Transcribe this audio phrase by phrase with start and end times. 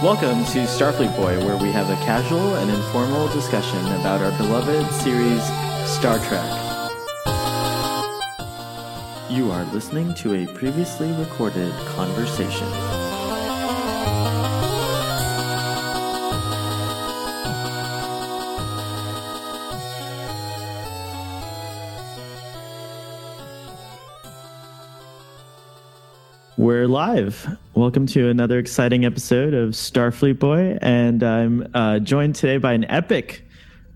[0.00, 4.88] Welcome to Starfleet Boy, where we have a casual and informal discussion about our beloved
[4.92, 5.42] series,
[5.90, 6.48] Star Trek.
[9.28, 12.68] You are listening to a previously recorded conversation.
[26.56, 27.58] We're live.
[27.78, 32.84] Welcome to another exciting episode of Starfleet Boy, and I'm uh, joined today by an
[32.90, 33.46] epic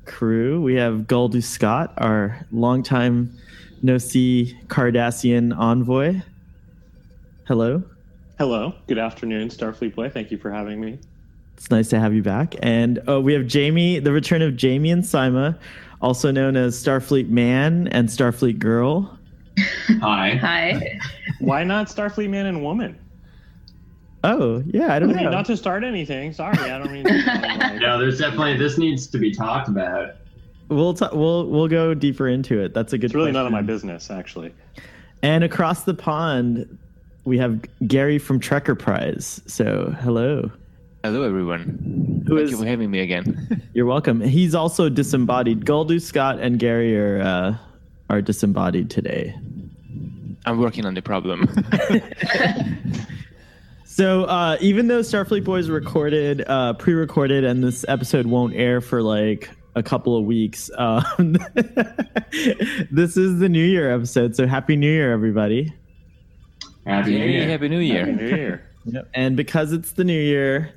[0.05, 0.63] crew.
[0.63, 3.37] We have Goldu Scott, our longtime
[3.83, 6.23] no see Cardassian envoy.
[7.49, 7.83] Hello.
[8.39, 8.73] Hello.
[8.87, 10.11] Good afternoon, Starfleet Boy.
[10.11, 11.01] Thank you for having me.
[11.57, 12.55] It's nice to have you back.
[12.63, 15.59] And uh, we have Jamie, the return of Jamie and Sima,
[16.01, 19.19] also known as Starfleet Man and Starfleet Girl.
[20.01, 20.37] Hi.
[20.37, 21.01] Hi.
[21.41, 22.97] Why not Starfleet Man and Woman?
[24.25, 25.31] Oh, yeah, I don't Okay, know.
[25.31, 26.33] not to start anything.
[26.33, 27.05] Sorry, I don't mean.
[27.05, 30.15] To, No, there's definitely this needs to be talked about.
[30.69, 32.73] We'll t- we'll we'll go deeper into it.
[32.73, 33.07] That's a good.
[33.07, 34.55] it's really none of my business, actually.
[35.23, 36.79] And across the pond,
[37.25, 39.41] we have Gary from Trekker Prize.
[39.47, 40.51] So hello.
[41.05, 42.23] Hello, everyone.
[42.29, 43.61] Who Thank is- you for having me again.
[43.75, 44.21] You're welcome.
[44.21, 45.65] He's also disembodied.
[45.65, 47.57] Goldu, Scott, and Gary are uh,
[48.09, 49.35] are disembodied today.
[50.47, 51.43] I'm working on the problem.
[53.93, 59.03] So uh, even though Starfleet Boys recorded, uh, pre-recorded, and this episode won't air for
[59.03, 61.37] like a couple of weeks, um,
[62.91, 64.35] this is the New Year episode.
[64.35, 65.75] So happy New Year, everybody!
[66.87, 67.47] Happy New Year.
[67.47, 68.07] Happy New Year.
[68.07, 68.69] Happy New Year.
[68.85, 69.11] Yep.
[69.15, 70.75] And because it's the New Year,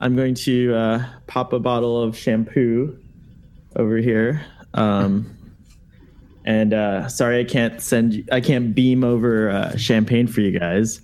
[0.00, 2.96] I'm going to uh, pop a bottle of shampoo
[3.76, 4.42] over here.
[4.72, 5.36] Um,
[6.46, 10.58] and uh, sorry, I can't send you, I can't beam over uh, champagne for you
[10.58, 11.02] guys.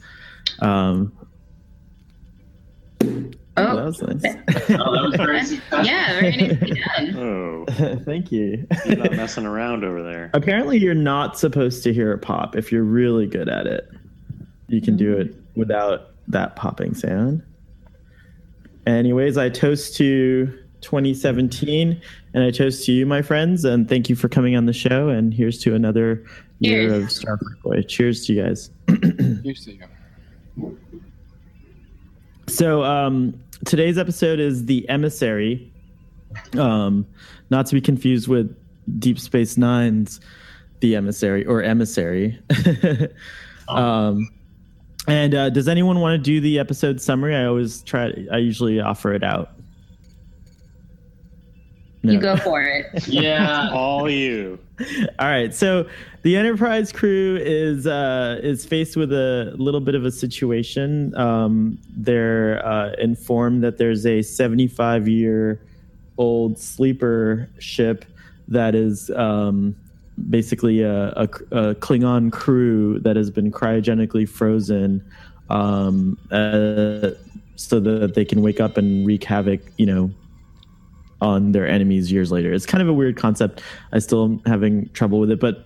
[0.61, 1.13] Um,
[3.57, 4.37] that Oh, was nice.
[4.71, 5.85] Oh, that was very oh, successful.
[5.85, 7.17] yeah, very nicely done.
[7.19, 7.65] Oh,
[8.05, 8.67] Thank you.
[8.87, 10.31] you're not messing around over there.
[10.33, 13.89] Apparently, you're not supposed to hear it pop if you're really good at it.
[14.69, 15.31] You can do mm-hmm.
[15.31, 17.43] it without that popping sound.
[18.87, 20.47] Anyways, I toast to
[20.81, 22.01] 2017
[22.35, 25.09] and I toast to you, my friends, and thank you for coming on the show.
[25.09, 26.25] And here's to another
[26.61, 27.21] year of Cheers.
[27.21, 27.83] Starfleet Boy.
[27.83, 28.71] Cheers to you guys.
[29.43, 30.79] Cheers to you.
[32.49, 35.71] So um, today's episode is the emissary,
[36.59, 37.07] um,
[37.51, 38.57] not to be confused with
[38.99, 40.21] Deep Space Nine's
[40.81, 42.39] the emissary or emissary.
[43.69, 44.29] um,
[45.07, 47.35] and uh, does anyone want to do the episode summary?
[47.35, 48.13] I always try.
[48.33, 49.53] I usually offer it out.
[52.03, 52.13] No.
[52.13, 52.87] You go for it.
[53.09, 53.71] Yeah.
[53.73, 54.59] All you.
[55.19, 55.89] All right, so
[56.23, 61.17] the Enterprise crew is uh, is faced with a little bit of a situation.
[61.17, 65.61] Um, they're uh, informed that there's a 75 year
[66.17, 68.05] old sleeper ship
[68.49, 69.75] that is um,
[70.31, 75.05] basically a, a, a Klingon crew that has been cryogenically frozen,
[75.51, 77.11] um, uh,
[77.57, 79.61] so that they can wake up and wreak havoc.
[79.77, 80.11] You know,
[81.21, 82.53] on their enemies years later.
[82.53, 83.63] It's kind of a weird concept.
[83.93, 85.65] I still am having trouble with it, but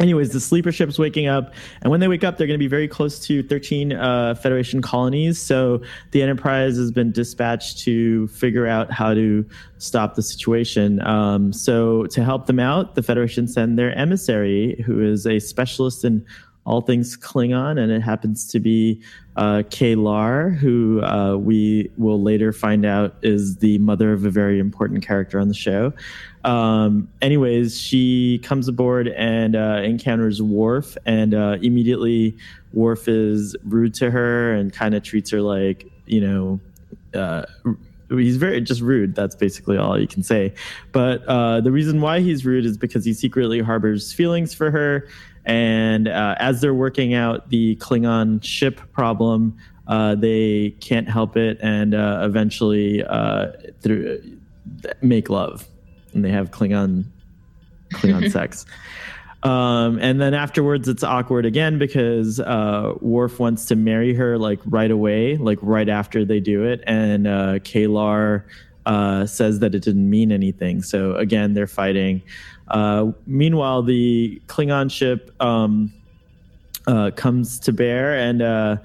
[0.00, 2.68] anyways, the sleeper ship's waking up, and when they wake up, they're going to be
[2.68, 5.40] very close to 13 uh, Federation colonies.
[5.40, 9.46] So the Enterprise has been dispatched to figure out how to
[9.78, 11.00] stop the situation.
[11.06, 16.04] Um, so to help them out, the Federation send their emissary, who is a specialist
[16.04, 16.24] in
[16.64, 19.00] all things Klingon, and it happens to be
[19.36, 24.58] uh, K'Ehleyr, who uh, we will later find out is the mother of a very
[24.58, 25.92] important character on the show.
[26.44, 32.36] Um, anyways, she comes aboard and uh, encounters Worf, and uh, immediately
[32.72, 36.60] Worf is rude to her and kind of treats her like, you know,
[37.14, 37.44] uh,
[38.08, 39.14] he's very just rude.
[39.14, 40.54] That's basically all you can say.
[40.92, 45.08] But uh, the reason why he's rude is because he secretly harbors feelings for her.
[45.44, 49.56] And uh, as they're working out the Klingon ship problem,
[49.88, 53.48] uh, they can't help it, and uh, eventually uh,
[53.80, 54.22] through
[55.00, 55.66] make love,
[56.14, 57.04] and they have Klingon
[57.94, 58.64] Klingon sex.
[59.42, 64.60] Um, and then afterwards, it's awkward again because uh, Worf wants to marry her like
[64.64, 68.44] right away, like right after they do it, and uh, K'Ehleyr
[68.86, 70.82] uh, says that it didn't mean anything.
[70.82, 72.22] So again, they're fighting.
[72.72, 75.92] Uh, meanwhile, the Klingon ship um,
[76.86, 78.76] uh, comes to bear, and uh,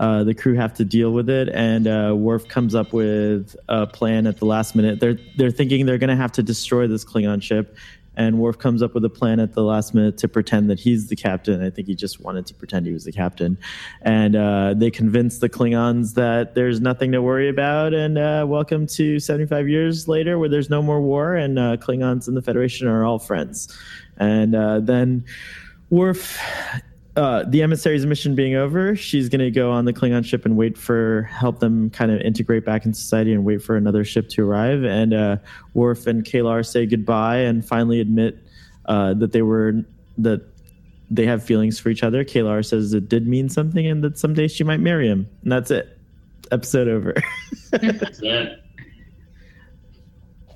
[0.00, 1.50] uh, the crew have to deal with it.
[1.50, 4.98] And uh, Worf comes up with a plan at the last minute.
[4.98, 7.76] They're they're thinking they're going to have to destroy this Klingon ship,
[8.16, 11.08] and Worf comes up with a plan at the last minute to pretend that he's
[11.08, 11.62] the captain.
[11.62, 13.58] I think he just wanted to pretend he was the captain,
[14.02, 17.94] and uh, they convince the Klingons that there's nothing to worry about.
[17.94, 22.28] And uh, welcome to 75 years later, where there's no more war, and uh, Klingons
[22.28, 23.76] and the Federation are all friends.
[24.16, 25.24] And uh, then
[25.90, 26.38] Worf
[27.16, 30.56] uh, the emissary's mission being over, she's going to go on the Klingon ship and
[30.56, 34.28] wait for help them kind of integrate back in society and wait for another ship
[34.30, 34.82] to arrive.
[34.82, 35.36] And uh,
[35.74, 38.38] Worf and K'Ehleyr say goodbye and finally admit
[38.86, 39.82] uh, that they were
[40.18, 40.42] that
[41.10, 42.24] they have feelings for each other.
[42.24, 45.28] K'Ehleyr says it did mean something and that someday she might marry him.
[45.42, 45.96] And that's it.
[46.50, 47.14] Episode over.
[47.70, 48.63] That's it.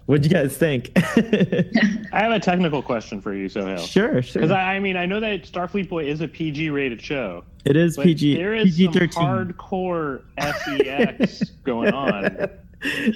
[0.08, 0.90] What'd you guys think?
[0.96, 3.76] I have a technical question for you, Sohail.
[3.76, 4.40] sure, sure.
[4.40, 7.98] Because I, I mean, I know that Starfleet Boy is a PG-rated show, it is
[7.98, 8.36] PG.
[8.36, 12.24] there is PG some hardcore sex going on,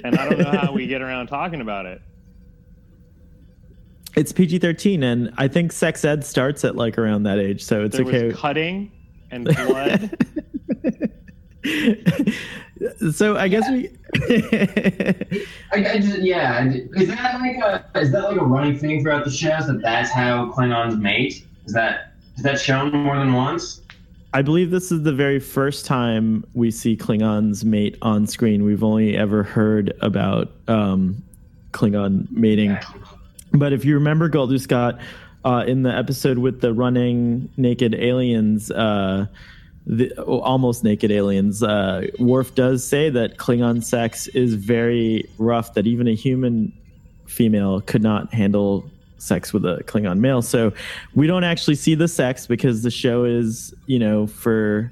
[0.03, 1.99] and I don't know how we get around talking about it.
[4.15, 7.83] It's PG 13, and I think sex ed starts at like around that age, so
[7.85, 8.27] it's There okay.
[8.27, 8.91] was cutting
[9.31, 10.15] and blood.
[13.11, 13.89] so I guess we.
[14.15, 15.25] I,
[15.73, 19.31] I just, yeah, is that like a is that like a running thing throughout the
[19.31, 21.45] shows that that's how Klingons mate?
[21.65, 23.81] Is that is that shown more than once?
[24.35, 28.63] I believe this is the very first time we see Klingons mate on screen.
[28.63, 31.23] We've only ever heard about um,
[31.71, 32.77] Klingon mating.
[33.51, 34.99] But if you remember Goldu Scott
[35.45, 39.27] uh, in the episode with the running naked aliens, uh,
[39.85, 45.73] the almost naked aliens, uh, Worf does say that Klingon sex is very rough.
[45.73, 46.71] That even a human
[47.25, 50.41] female could not handle sex with a Klingon male.
[50.41, 50.71] So
[51.15, 54.91] we don't actually see the sex because the show is, you know, for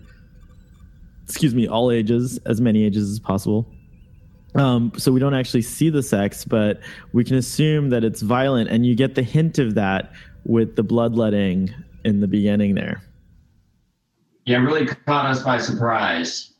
[1.23, 3.65] excuse me, all ages, as many ages as possible.
[4.55, 6.81] Um, so we don't actually see the sex, but
[7.13, 10.11] we can assume that it's violent, and you get the hint of that
[10.43, 11.73] with the bloodletting
[12.03, 13.01] in the beginning there.
[14.45, 16.51] Yeah, it really caught us by surprise.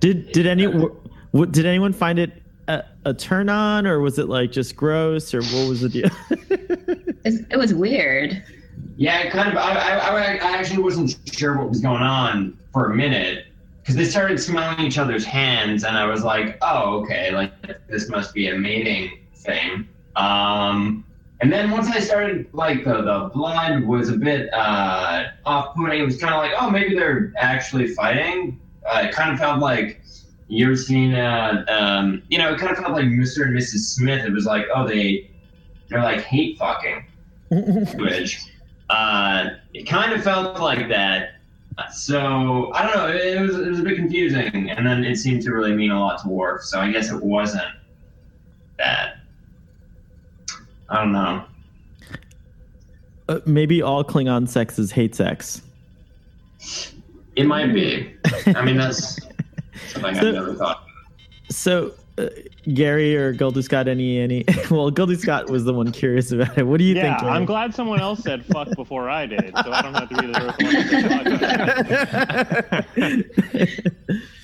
[0.00, 0.96] Did did any w-
[1.32, 5.34] w- did anyone find it a, a turn on, or was it like just gross,
[5.34, 6.10] or what was the deal?
[7.24, 8.42] It was weird.
[8.96, 9.56] Yeah, it kind of.
[9.56, 13.46] I, I, I I actually wasn't sure what was going on for a minute
[13.80, 17.52] because they started smelling each other's hands, and I was like, "Oh, okay, like
[17.88, 19.86] this must be a mating thing."
[20.16, 21.04] Um,
[21.42, 26.00] and then once I started, like the the blood was a bit uh, off-putting.
[26.00, 29.58] It was kind of like, "Oh, maybe they're actually fighting." Uh, it kind of felt
[29.58, 30.00] like
[30.46, 33.42] you ever seen, uh, um, you know, it kind of felt like Mr.
[33.42, 33.78] and Mrs.
[33.78, 34.24] Smith.
[34.24, 35.28] It was like, "Oh, they
[35.88, 37.06] they're like hate fucking."
[37.50, 38.40] which
[38.88, 41.40] uh, it kind of felt like that.
[41.92, 43.08] So I don't know.
[43.08, 45.98] It was it was a bit confusing, and then it seemed to really mean a
[45.98, 46.62] lot to Worf.
[46.62, 47.74] So I guess it wasn't
[48.78, 49.21] that.
[50.92, 51.42] I don't know.
[53.28, 55.62] Uh, maybe all Klingon sex is hate sex.
[57.34, 58.14] It might be.
[58.46, 59.16] I mean, that's
[59.88, 60.84] something So- I've never thought.
[61.48, 62.26] So, uh,
[62.74, 64.44] Gary or Goldie Scott, any any?
[64.70, 66.66] Well, Goldie Scott was the one curious about it.
[66.66, 67.20] What do you yeah, think?
[67.20, 67.32] Gary?
[67.32, 70.26] I'm glad someone else said fuck before I did, so I don't have to be
[70.26, 70.62] the first
[71.10, 71.38] one to
[73.06, 74.22] say fuck.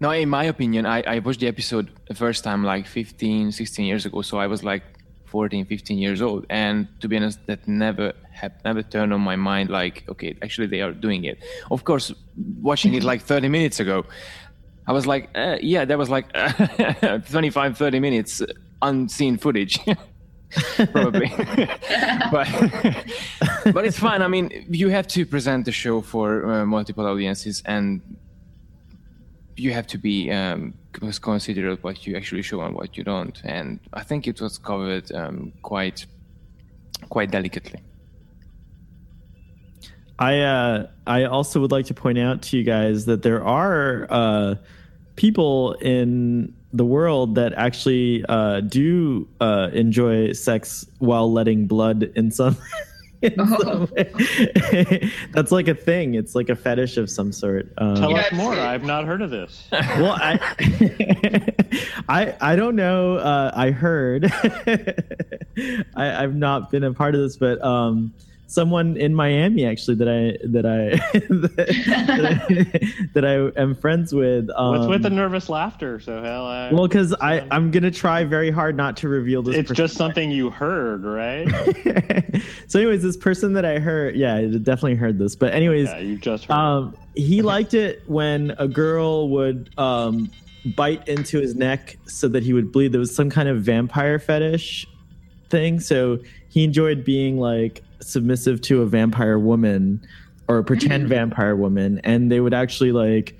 [0.00, 3.84] No, in my opinion, I, I watched the episode the first time like 15, 16
[3.84, 4.22] years ago.
[4.22, 4.82] So I was like
[5.26, 6.46] 14, 15 years old.
[6.48, 10.68] And to be honest, that never had never turned on my mind like, okay, actually
[10.68, 11.38] they are doing it.
[11.70, 12.14] Of course,
[12.62, 14.06] watching it like 30 minutes ago,
[14.86, 16.32] I was like, uh, yeah, that was like
[17.30, 18.42] 25, 30 minutes
[18.80, 19.78] unseen footage.
[20.92, 21.28] Probably.
[22.32, 22.48] but
[23.72, 24.22] but it's fine.
[24.22, 28.00] I mean, you have to present the show for uh, multiple audiences and
[29.60, 33.40] you have to be um, considerate what you actually show and what you don't.
[33.44, 36.06] And I think it was covered um, quite
[37.08, 37.80] quite delicately.
[40.18, 44.06] I uh, I also would like to point out to you guys that there are
[44.10, 44.54] uh,
[45.16, 52.30] people in the world that actually uh, do uh, enjoy sex while letting blood in
[52.30, 52.56] some
[53.38, 53.86] Oh.
[55.32, 56.14] That's like a thing.
[56.14, 57.70] It's like a fetish of some sort.
[57.76, 58.54] Um, Tell us more.
[58.54, 59.68] I've not heard of this.
[59.72, 60.38] well, I,
[62.08, 63.16] I, I don't know.
[63.16, 64.32] Uh, I heard.
[64.66, 68.14] I, I've not been a part of this, but um,
[68.50, 74.50] someone in Miami actually that I that I that I, that I am friends with.
[74.54, 76.00] Um, What's with the nervous laughter?
[76.00, 79.54] Sohail, I, well, because I I'm gonna try very hard not to reveal this.
[79.54, 79.76] it's person.
[79.76, 81.46] just something you heard, right?
[82.66, 85.36] so, anyways, this person that I heard, yeah, I definitely heard this.
[85.36, 86.54] But anyways, yeah, you just heard.
[86.54, 90.28] um, he liked it when a girl would um,
[90.76, 92.92] bite into his neck so that he would bleed.
[92.92, 94.86] There was some kind of vampire fetish
[95.50, 95.80] thing.
[95.80, 96.18] So
[96.50, 100.06] he enjoyed being like submissive to a vampire woman
[100.48, 103.38] or a pretend vampire woman, and they would actually like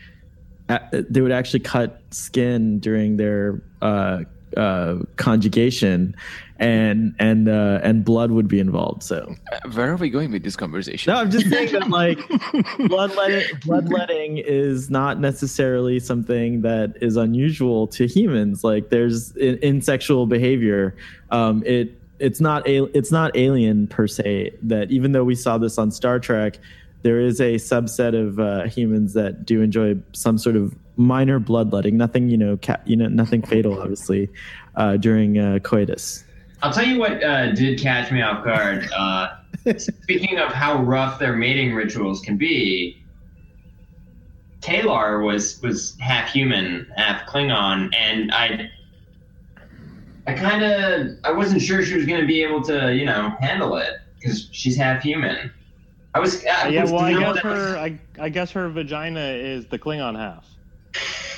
[0.71, 4.21] a- they would actually cut skin during their uh,
[4.57, 6.14] uh, conjugation,
[6.59, 9.02] and and uh, and blood would be involved.
[9.02, 9.35] So
[9.75, 11.12] Where are we going with this conversation?
[11.12, 12.19] no, I'm just saying that like
[12.88, 18.62] bloodletting, bloodletting is not necessarily something that is unusual to humans.
[18.62, 20.97] Like there's in, in sexual behavior,
[21.31, 24.53] um, it it's not a, it's not alien per se.
[24.62, 26.59] That even though we saw this on Star Trek,
[27.03, 31.97] there is a subset of uh, humans that do enjoy some sort of minor bloodletting.
[31.97, 34.29] Nothing you know, ca- you know, nothing fatal, obviously,
[34.77, 36.25] uh, during uh, coitus.
[36.62, 38.87] I'll tell you what uh, did catch me off guard.
[38.95, 39.37] Uh,
[39.79, 43.03] speaking of how rough their mating rituals can be,
[44.61, 48.71] K'Ehleyr was was half human, half Klingon, and I,
[50.31, 53.31] I kind of I wasn't sure she was going to be able to you know
[53.41, 55.51] handle it because she's half human.
[56.15, 59.21] I was I yeah, was well, I guess that- her, I, I guess her vagina
[59.21, 60.47] is the Klingon half.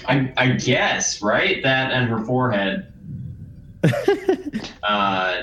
[0.06, 2.92] I, I guess right that and her forehead.
[4.82, 5.42] uh,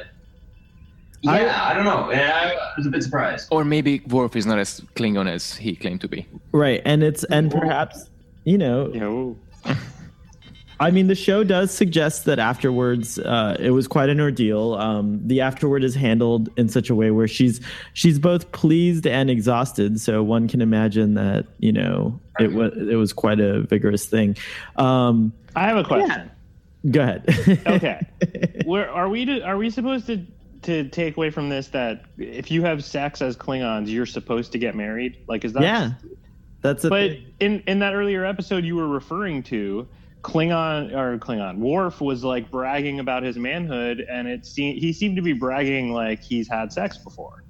[1.21, 2.11] yeah, I, don't know.
[2.11, 3.47] Yeah, I was a bit surprised.
[3.51, 6.27] Or maybe Worf is not as Klingon as he claimed to be.
[6.51, 8.09] Right, and it's and perhaps
[8.43, 9.37] you know Yo.
[10.81, 14.75] I mean, the show does suggest that afterwards, uh, it was quite an ordeal.
[14.75, 17.59] Um, the afterward is handled in such a way where she's
[17.93, 19.99] she's both pleased and exhausted.
[19.99, 24.37] So one can imagine that you know it was it was quite a vigorous thing.
[24.77, 26.31] Um, I have a question.
[26.91, 27.25] go ahead.
[27.67, 28.07] Okay.
[28.65, 29.25] Where are we?
[29.25, 30.25] To, are we supposed to
[30.61, 34.57] to take away from this that if you have sex as Klingons, you're supposed to
[34.57, 35.17] get married?
[35.27, 35.63] Like, is that?
[35.63, 35.91] yeah,
[36.61, 37.25] that's a But thing.
[37.41, 39.87] in in that earlier episode you were referring to,
[40.21, 45.15] Klingon or Klingon Worf was like bragging about his manhood, and it seemed he seemed
[45.15, 47.43] to be bragging like he's had sex before.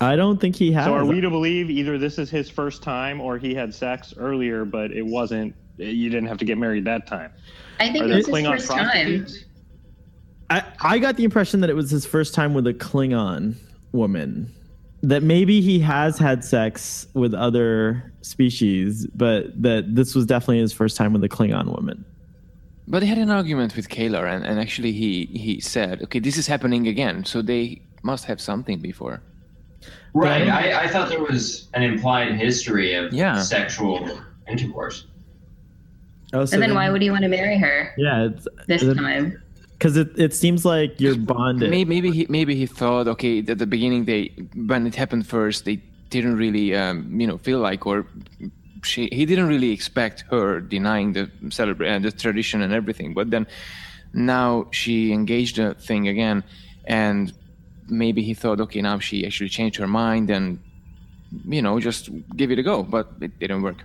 [0.00, 0.86] I don't think he has.
[0.86, 4.14] So are we to believe either this is his first time or he had sex
[4.16, 5.54] earlier, but it wasn't?
[5.78, 7.32] You didn't have to get married that time.
[7.80, 9.26] I think Are it there was his Klingon first time.
[10.50, 13.54] I, I got the impression that it was his first time with a Klingon
[13.92, 14.52] woman.
[15.02, 20.72] That maybe he has had sex with other species, but that this was definitely his
[20.72, 22.04] first time with a Klingon woman.
[22.92, 26.36] But he had an argument with K'Ehleyr, and, and actually he, he said, okay, this
[26.36, 29.22] is happening again, so they must have something before.
[30.12, 30.46] Right.
[30.46, 33.40] I, I thought there was an implied history of Yeah.
[33.40, 35.06] sexual intercourse.
[36.34, 39.42] Oh, so And then why would he want to marry her Yeah, it's this time?
[39.72, 41.70] because it, it seems like you're bonded.
[41.70, 45.64] Maybe, maybe he maybe he thought, okay, at the beginning they when it happened first,
[45.64, 45.76] they
[46.10, 48.06] didn't really um, you know feel like or
[48.84, 53.14] she he didn't really expect her denying the celebra- uh, the tradition and everything.
[53.14, 53.46] But then
[54.12, 56.44] now she engaged the thing again,
[56.84, 57.32] and
[57.88, 60.58] maybe he thought, okay, now she actually changed her mind and
[61.46, 62.82] you know just give it a go.
[62.82, 63.84] But it didn't work.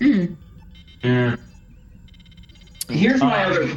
[0.00, 1.36] Yeah.
[2.88, 3.76] Here's my other.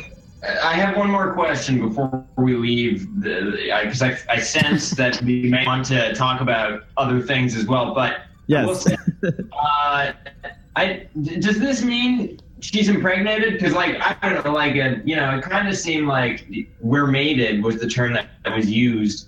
[0.64, 5.66] I have one more question before we leave, because I, I, sense that we may
[5.66, 7.94] want to talk about other things as well.
[7.94, 8.84] But I will yes.
[8.84, 10.12] say, uh,
[10.76, 13.54] I does this mean she's impregnated?
[13.54, 16.48] Because like I don't know, like uh you know, it kind of seemed like
[16.80, 19.28] "we're mated" was the term that was used.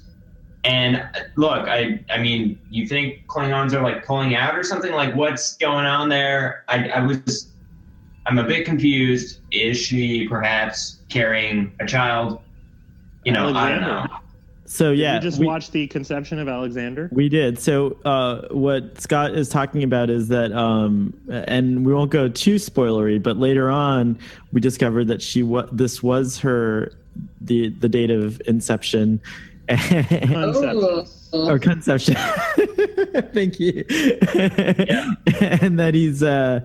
[0.63, 4.91] And uh, look, I I mean, you think Klingons are like pulling out or something?
[4.93, 6.63] Like what's going on there?
[6.67, 7.47] I I was.
[8.27, 9.39] I'm a bit confused.
[9.51, 12.39] Is she perhaps carrying a child?
[13.25, 14.05] You know, I don't know.
[14.71, 14.91] Alexander.
[14.91, 17.09] So yeah, Did we just we- watched the conception of Alexander.
[17.11, 17.59] We did.
[17.59, 22.55] So uh, what Scott is talking about is that, um, and we won't go too
[22.55, 24.17] spoilery, but later on
[24.51, 26.91] we discovered that she wa- this was her
[27.41, 29.21] the the date of inception.
[29.67, 31.05] Conception.
[31.33, 32.15] Oh, or conception.
[33.33, 33.85] Thank you.
[35.61, 36.59] and that he's uh,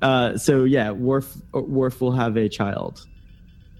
[0.00, 3.04] uh, so yeah, Worf Worf will have a child.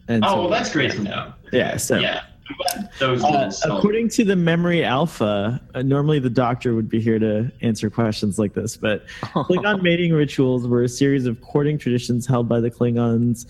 [0.09, 1.33] And Oh so, well, that's great to know.
[1.53, 1.77] yeah.
[1.77, 2.23] So Yeah.
[2.54, 7.18] Glad those Uh, according to the Memory Alpha, uh, normally the doctor would be here
[7.18, 12.26] to answer questions like this, but Klingon mating rituals were a series of courting traditions
[12.26, 13.47] held by the Klingons.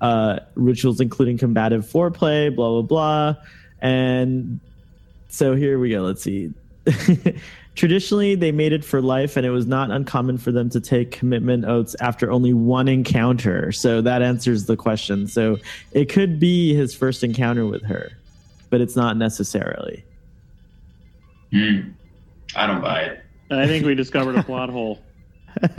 [0.00, 3.34] Uh, rituals including combative foreplay, blah blah blah,
[3.80, 4.60] and
[5.28, 6.02] so here we go.
[6.02, 6.52] Let's see.
[7.76, 11.66] Traditionally, they mated for life, and it was not uncommon for them to take commitment
[11.66, 13.70] oaths after only one encounter.
[13.70, 15.26] So that answers the question.
[15.26, 15.58] So
[15.92, 18.12] it could be his first encounter with her,
[18.70, 20.04] but it's not necessarily.
[21.52, 21.90] Hmm.
[22.54, 23.24] I don't buy it.
[23.50, 25.02] I think we discovered a plot hole.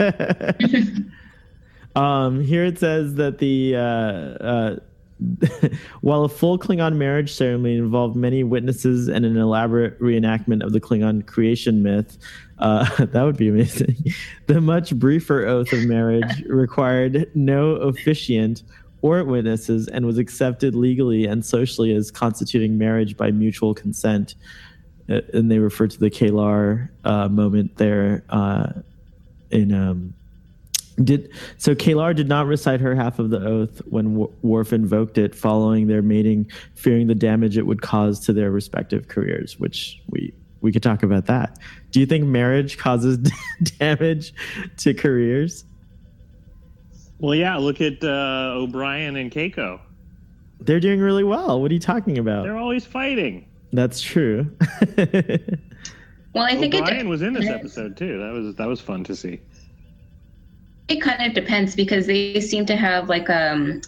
[1.96, 4.76] um, here it says that the uh, uh,
[6.00, 10.80] while a full Klingon marriage ceremony involved many witnesses and an elaborate reenactment of the
[10.80, 12.18] Klingon creation myth,
[12.58, 13.96] uh, that would be amazing.
[14.46, 18.62] The much briefer oath of marriage required no officiant
[19.02, 24.34] or witnesses and was accepted legally and socially as constituting marriage by mutual consent.
[25.08, 28.72] Uh, and they refer to the K'Ehleyr uh, moment there uh,
[29.50, 30.14] in um,
[31.02, 35.16] did so K'Ehleyr did not recite her half of the oath when Wo- Worf invoked
[35.18, 40.00] it following their mating, fearing the damage it would cause to their respective careers, which
[40.10, 41.58] we we could talk about that.
[41.92, 43.18] Do you think marriage causes
[43.78, 44.34] damage
[44.78, 45.64] to careers?
[47.18, 49.80] Well, yeah, look at uh, O'Brien and Keiko.
[50.60, 51.60] They're doing really well.
[51.60, 52.44] What are you talking about?
[52.44, 53.48] They're always fighting.
[53.72, 54.50] That's true.
[56.34, 58.18] Well, I think it, O'Brien was in this episode too.
[58.18, 59.40] That was that was fun to see.
[60.88, 63.80] it kind of depends because they seem to have like um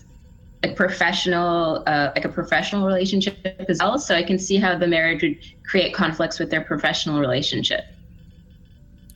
[0.63, 3.37] a professional uh, like a professional relationship
[3.69, 3.99] as well.
[3.99, 7.85] So I can see how the marriage would create conflicts with their professional relationship.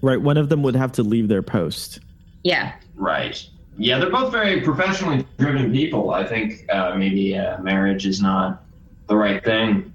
[0.02, 2.00] right, one of them would have to leave their post.
[2.44, 2.74] Yeah.
[2.94, 3.48] Right.
[3.76, 6.10] Yeah, they're both very professionally driven people.
[6.10, 8.62] I think uh, maybe uh, marriage is not
[9.08, 9.92] the right thing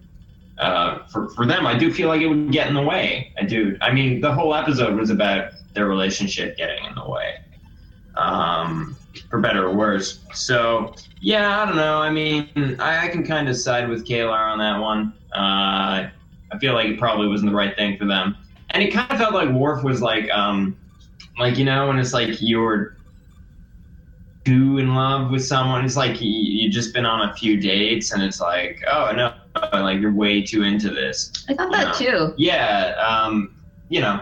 [0.57, 1.65] uh, for for them.
[1.65, 3.33] I do feel like it would get in the way.
[3.39, 3.77] I do.
[3.81, 7.37] I mean, the whole episode was about their relationship getting in the way,
[8.15, 8.97] um,
[9.29, 10.19] for better or worse.
[10.33, 11.99] So yeah, I don't know.
[11.99, 15.13] I mean, I, I can kind of side with K'Ehleyr on that one.
[15.33, 16.09] Uh,
[16.51, 18.35] I feel like it probably wasn't the right thing for them,
[18.71, 20.29] and it kind of felt like Worf was like.
[20.29, 20.75] Um,
[21.37, 22.97] like you know when it's like you're
[24.45, 28.11] too in love with someone it's like you, you just been on a few dates
[28.13, 29.33] and it's like oh no
[29.73, 32.33] like you're way too into this I thought that too.
[32.37, 33.53] yeah um
[33.89, 34.21] you know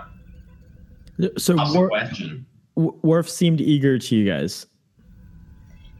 [1.37, 4.67] So tough Wor- question W- Worf seemed eager to you guys.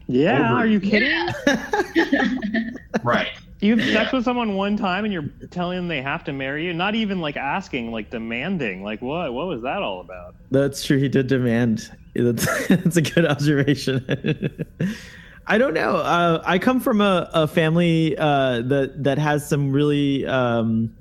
[0.06, 0.60] Yeah, Over.
[0.60, 1.28] are you kidding?
[3.02, 3.28] right
[3.60, 3.92] You have Yeah.
[3.94, 6.72] sex with someone one time and you're telling them they have to marry you.
[6.72, 8.82] Not even like asking, like demanding.
[8.84, 9.32] Like what?
[9.34, 10.36] What was that all about?
[10.52, 10.98] That's true.
[10.98, 11.90] He did demand.
[12.14, 14.66] That's, that's a good observation.
[15.46, 15.96] I don't know.
[15.96, 20.94] Uh, I come from a, a family uh, that that has some really um,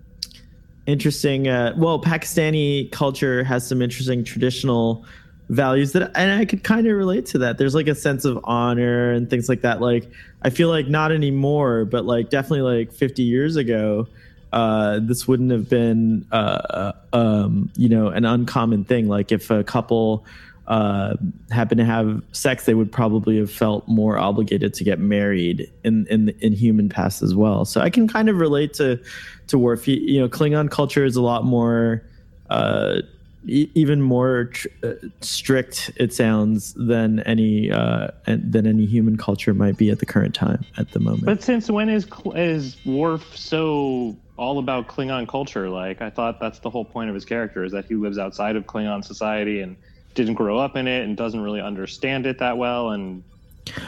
[0.85, 1.47] interesting.
[1.47, 5.05] Uh, well, Pakistani culture has some interesting traditional
[5.49, 7.57] values that, and I could kind of relate to that.
[7.57, 9.81] There's like a sense of honor and things like that.
[9.81, 10.09] Like
[10.41, 14.07] I feel like not anymore, but like definitely like 50 years ago,
[14.53, 19.07] uh, this wouldn't have been, uh, um, you know, an uncommon thing.
[19.07, 20.25] Like if a couple
[20.67, 21.15] uh,
[21.49, 26.05] happened to have sex, they would probably have felt more obligated to get married in
[26.07, 27.63] in in human past as well.
[27.63, 28.99] So I can kind of relate to
[29.47, 29.87] to Worf.
[29.87, 32.03] You, know, Klingon culture is a lot more.
[32.49, 33.01] Uh,
[33.49, 39.77] even more tr- uh, strict it sounds than any uh, than any human culture might
[39.77, 41.23] be at the current time at the moment.
[41.25, 45.69] But since when is is Worf so all about Klingon culture?
[45.69, 48.57] Like I thought that's the whole point of his character is that he lives outside
[48.57, 49.77] of Klingon society and
[50.17, 52.89] didn't grow up in it and doesn't really understand it that well.
[52.89, 53.23] And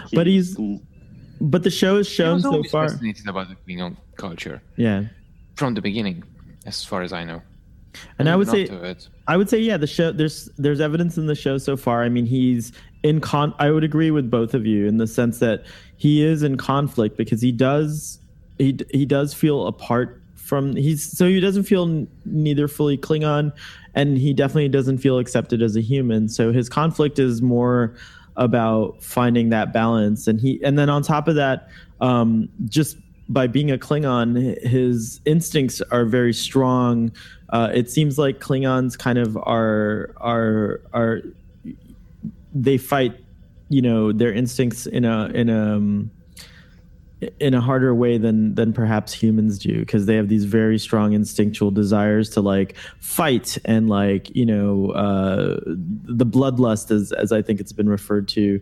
[0.10, 0.56] he- But he's-
[1.42, 2.88] but the show has shown so far.
[2.90, 5.06] fascinated about the Klingon culture Yeah,
[5.56, 6.24] from the beginning,
[6.66, 7.42] as far as I know.
[8.20, 8.70] and I would say.
[9.28, 12.04] I would say yeah, the show there's there's evidence in the show so far.
[12.04, 12.72] I mean, he's
[13.04, 13.54] in con.
[13.60, 15.66] I would agree with both of you in the sense that
[15.98, 18.20] he is in conflict because he does
[18.58, 20.19] he he does feel apart
[20.50, 23.54] from he's so he doesn't feel neither fully Klingon,
[23.94, 26.28] and he definitely doesn't feel accepted as a human.
[26.28, 27.96] So his conflict is more
[28.36, 31.70] about finding that balance, and he and then on top of that,
[32.02, 32.98] um, just
[33.30, 37.12] by being a Klingon, his instincts are very strong.
[37.50, 41.22] Uh, it seems like Klingons kind of are are are
[42.54, 43.16] they fight,
[43.70, 46.12] you know, their instincts in a in a um,
[47.40, 51.14] in a harder way than than perhaps humans do because they have these very strong
[51.14, 57.42] instinctual desires to like fight and like you know uh, the bloodlust as as I
[57.42, 58.62] think it's been referred to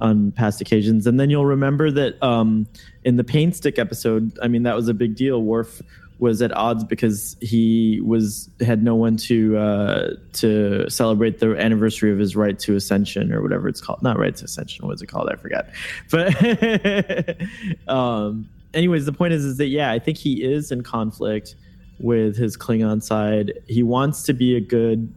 [0.00, 1.06] on past occasions.
[1.06, 2.66] And then you'll remember that um,
[3.04, 5.42] in the pain stick episode, I mean, that was a big deal.
[5.42, 5.80] Worf
[6.18, 12.10] was at odds because he was had no one to uh, to celebrate the anniversary
[12.10, 14.02] of his rite to ascension or whatever it's called.
[14.02, 14.86] Not rite to ascension.
[14.86, 15.28] What's it called?
[15.30, 15.66] I forgot.
[16.10, 21.54] But um, anyways, the point is, is that yeah, I think he is in conflict
[21.98, 23.52] with his Klingon side.
[23.66, 25.12] He wants to be a good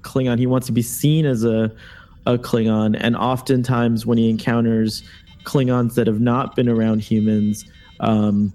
[0.00, 0.38] Klingon.
[0.38, 1.70] He wants to be seen as a
[2.26, 5.02] a Klingon, and oftentimes when he encounters
[5.44, 7.64] Klingons that have not been around humans.
[8.00, 8.54] Um,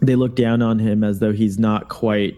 [0.00, 2.36] they look down on him as though he's not quite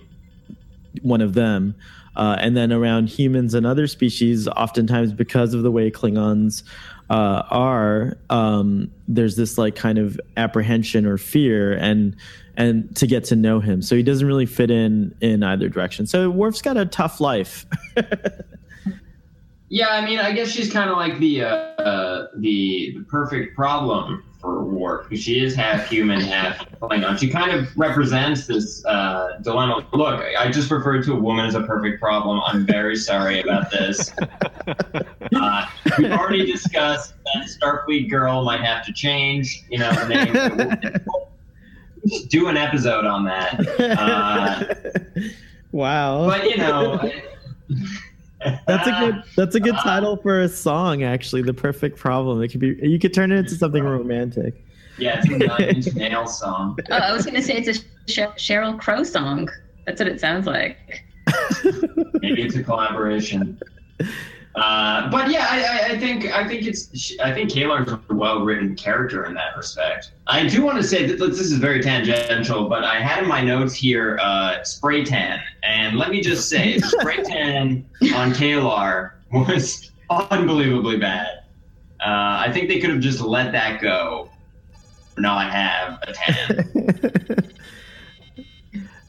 [1.03, 1.75] one of them.
[2.15, 6.63] Uh, and then around humans and other species, oftentimes because of the way Klingons
[7.09, 12.15] uh, are, um, there's this like kind of apprehension or fear, and
[12.57, 13.81] and to get to know him.
[13.81, 16.07] So he doesn't really fit in in either direction.
[16.07, 17.65] So Worf's got a tough life.
[19.71, 23.57] yeah, I mean, I guess she's kind of like the uh, uh, the the perfect
[23.57, 27.17] problem for Worf because she is half human, half Klingon.
[27.19, 29.87] She kind of represents this uh, dilemma.
[29.93, 32.43] Look, I just referred to a woman as a perfect problem.
[32.45, 34.13] I'm very sorry about this.
[35.35, 35.67] Uh,
[35.99, 39.65] we've already discussed that Starfleet girl might have to change.
[39.71, 42.03] You know, the name.
[42.07, 43.59] just do an episode on that.
[43.81, 44.65] Uh,
[45.73, 46.27] wow.
[46.27, 47.11] But you know.
[48.67, 49.01] That's a ah.
[49.01, 49.23] good.
[49.37, 49.83] That's a good ah.
[49.83, 51.03] title for a song.
[51.03, 52.43] Actually, the perfect problem.
[52.43, 52.79] It could be.
[52.83, 53.91] You could turn it into something ah.
[53.91, 54.65] romantic.
[54.99, 56.79] Yeah, it's a Nine Inch Nails song.
[56.91, 57.83] Oh, I was going to say it's a
[58.37, 59.49] Sheryl Crow song.
[59.87, 61.05] That's what it sounds like.
[62.21, 63.59] Maybe it's a collaboration.
[64.55, 68.77] Uh, but yeah, I, I, think I think it's I think is a well written
[68.77, 70.13] character in that respect.
[70.27, 73.41] I do want to say that this is very tangential, but I had in my
[73.41, 79.91] notes here uh, spray tan, and let me just say, spray tan on K'Ehleyr was
[80.11, 81.45] unbelievably bad.
[82.01, 84.29] Uh, I think they could have just let that go,
[85.17, 87.53] not have a tan.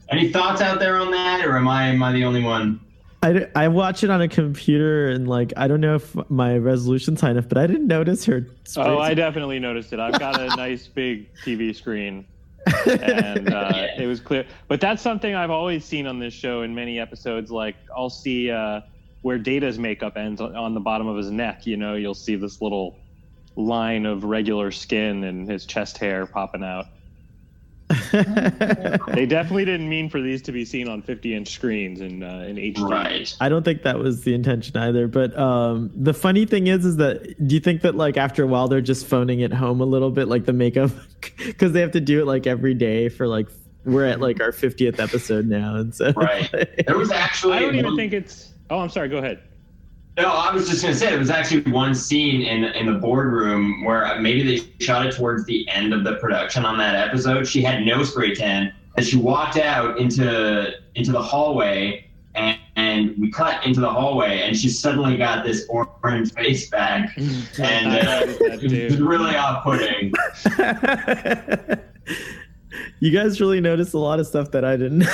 [0.09, 2.79] Any thoughts out there on that, or am I am I the only one?
[3.23, 7.21] I, I watch it on a computer and like I don't know if my resolution's
[7.21, 8.45] high enough, but I didn't notice her.
[8.75, 9.99] Oh, I definitely noticed it.
[9.99, 12.25] I've got a nice big TV screen,
[12.85, 14.45] and uh, it was clear.
[14.67, 17.49] But that's something I've always seen on this show in many episodes.
[17.49, 18.81] Like I'll see uh,
[19.21, 21.65] where Data's makeup ends on the bottom of his neck.
[21.65, 22.99] You know, you'll see this little
[23.55, 26.87] line of regular skin and his chest hair popping out.
[28.13, 32.45] They definitely didn't mean for these to be seen on 50 inch screens in uh,
[32.47, 32.87] in HD.
[32.87, 33.35] Right.
[33.41, 35.07] I don't think that was the intention either.
[35.07, 38.47] But um, the funny thing is, is that do you think that like after a
[38.47, 40.91] while they're just phoning it home a little bit, like the makeup,
[41.37, 43.47] because they have to do it like every day for like
[43.85, 46.49] we're at like our 50th episode now, and so right.
[46.85, 47.57] There was actually.
[47.57, 48.53] I don't even think it's.
[48.69, 49.09] Oh, I'm sorry.
[49.09, 49.41] Go ahead.
[50.15, 52.99] No, I was just going to say there was actually one scene in in the
[52.99, 57.47] boardroom where maybe they shot it towards the end of the production on that episode.
[57.47, 63.15] She had no spray tan, and she walked out into into the hallway, and, and
[63.17, 68.21] we cut into the hallway, and she suddenly got this orange face back, and uh,
[68.39, 70.13] it was really off-putting.
[72.99, 75.07] you guys really noticed a lot of stuff that I didn't.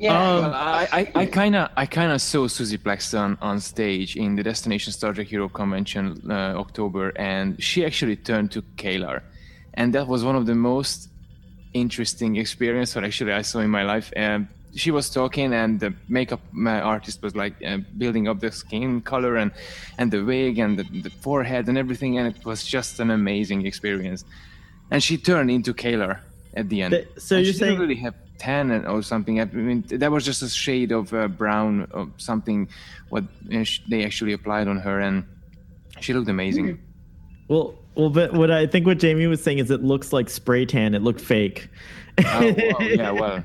[0.00, 4.36] Yeah, um, I, I, kind of, I kind of saw Suzie Plakson on stage in
[4.36, 9.22] the Destination Star Trek Europe Convention uh, October, and she actually turned to K'Ehleyr,
[9.74, 11.08] and that was one of the most
[11.74, 14.12] interesting experience that actually I saw in my life.
[14.14, 19.00] And she was talking, and the makeup artist was like uh, building up the skin
[19.00, 19.50] color and
[19.98, 23.66] and the wig and the, the, forehead and everything, and it was just an amazing
[23.66, 24.24] experience.
[24.90, 26.20] And she turned into K'Ehleyr
[26.58, 27.06] at the end.
[27.16, 29.40] So and you're she saying didn't really have tan or something.
[29.40, 32.68] I mean, that was just a shade of uh, brown or something.
[33.08, 33.24] What
[33.88, 35.24] they actually applied on her, and
[36.00, 36.76] she looked amazing.
[36.76, 36.82] Hmm.
[37.48, 40.66] Well, well, but what I think what Jamie was saying is it looks like spray
[40.66, 40.94] tan.
[40.94, 41.68] It looked fake.
[42.24, 43.44] oh, well, yeah, well.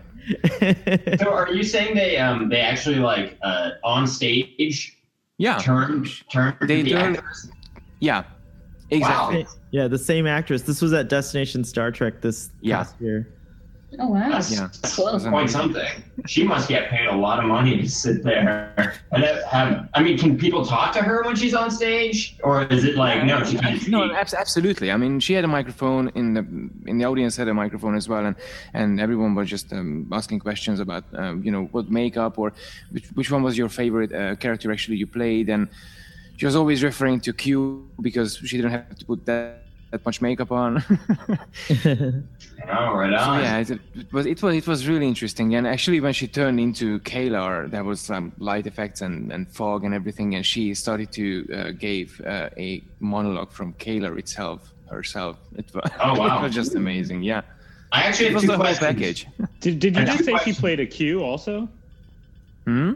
[1.20, 4.98] so, are you saying they um they actually like uh on stage?
[5.38, 5.58] Yeah.
[5.60, 7.52] Turn turn they the turn, actors?
[8.00, 8.24] Yeah.
[8.90, 9.44] Exactly.
[9.44, 9.50] Wow.
[9.72, 10.62] Yeah, the same actress.
[10.64, 12.78] This was at Destination Star Trek this Yeah.
[12.78, 13.28] past year.
[14.00, 14.28] Oh wow.
[14.32, 14.70] That's, Yeah.
[14.82, 15.20] that's Cool.
[15.20, 15.86] quite something.
[16.26, 18.74] She must get paid a lot of money to sit there
[19.12, 19.88] and have.
[19.94, 23.24] I mean, can people talk to her when she's on stage, or is it like
[23.24, 23.44] no?
[23.44, 23.88] She can't.
[23.88, 24.34] No, speak?
[24.36, 24.92] absolutely.
[24.92, 26.44] I mean, she had a microphone in the
[26.90, 28.36] in the audience had a microphone as well, and
[28.74, 32.52] and everyone was just um, asking questions about um, you know what makeup or
[32.92, 35.68] which, which one was your favorite uh, character actually you played, and
[36.38, 39.60] she was always referring to Q because she didn't have to put that
[39.92, 40.84] that much makeup on.
[42.66, 43.42] Oh, right So on.
[43.44, 45.56] yeah, it, it was it was it was really interesting.
[45.56, 49.84] And actually, when she turned into K'Ehleyr, there was some light effects and, and fog
[49.84, 55.38] and everything, and she started to uh, give uh, a monologue from K'Ehleyr itself herself.
[55.58, 56.38] It was, Oh, wow.
[56.40, 57.22] it was just amazing.
[57.24, 57.42] Yeah,
[57.92, 59.28] I actually it have was two the whole package.
[59.60, 61.68] Did, did you I just say a she played a Q also?
[62.66, 62.94] Hmm?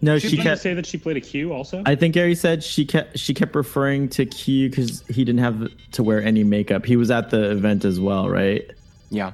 [0.00, 0.60] No, Did she you kept.
[0.60, 1.82] say that she played a Q also?
[1.84, 5.68] I think Gary said she kept she kept referring to Q because he didn't have
[5.92, 6.86] to wear any makeup.
[6.86, 8.70] He was at the event as well, right?
[9.10, 9.32] Yeah.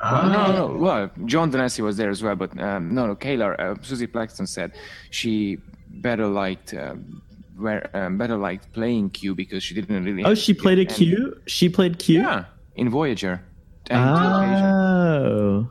[0.00, 0.28] Oh.
[0.32, 0.76] No, no.
[0.78, 3.16] Well, John de Lancie was there as well, but um, no, no.
[3.16, 4.72] Kayla, uh, Suzie Plakson said
[5.10, 5.58] she
[5.90, 6.72] better liked.
[6.72, 7.20] Um,
[7.58, 10.24] where um, better liked playing Q because she didn't really.
[10.24, 11.40] Oh, she played a any- Q.
[11.46, 12.20] She played Q.
[12.20, 12.44] Yeah,
[12.76, 13.42] in Voyager.
[13.90, 15.68] And two occasions.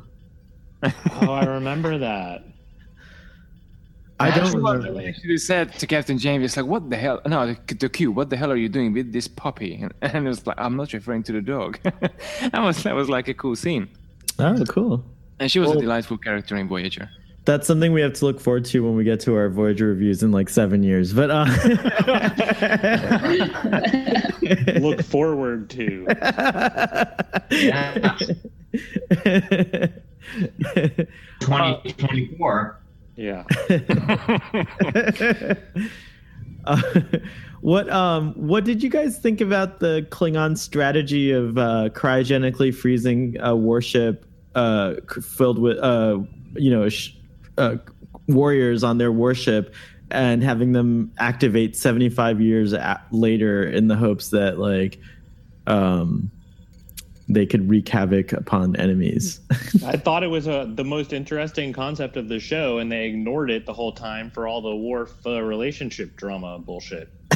[1.23, 2.43] Oh, oh, I remember that.
[4.19, 4.93] I don't Actually, remember.
[4.93, 7.21] They actually said to Captain Janeway, "It's like, what the hell?
[7.27, 8.12] No, the, the Q.
[8.12, 10.75] What the hell are you doing with this puppy?" And, and it was like, "I'm
[10.75, 13.88] not referring to the dog." that was that was like a cool scene,
[14.39, 15.03] Oh, cool.
[15.39, 17.10] and she was Well- a delightful character in Voyager.
[17.45, 20.21] That's something we have to look forward to when we get to our Voyager reviews
[20.21, 21.13] in like seven years.
[21.13, 21.45] But uh,
[24.82, 26.06] Look forward to.
[27.49, 28.17] Yeah.
[31.39, 32.80] 2024.
[33.17, 33.43] Yeah.
[36.65, 36.82] Uh,
[37.62, 43.38] what um what did you guys think about the Klingon strategy of uh, cryogenically freezing
[43.39, 46.19] a warship uh, filled with uh
[46.56, 47.12] you know sh-
[47.58, 47.77] uh,
[48.27, 49.73] warriors on their warship
[50.12, 52.73] and having them activate 75 years
[53.12, 54.99] later in the hopes that like
[55.67, 56.30] um
[57.29, 59.39] they could wreak havoc upon enemies.
[59.85, 63.51] I thought it was a, the most interesting concept of the show, and they ignored
[63.51, 67.09] it the whole time for all the Worf uh, relationship drama bullshit.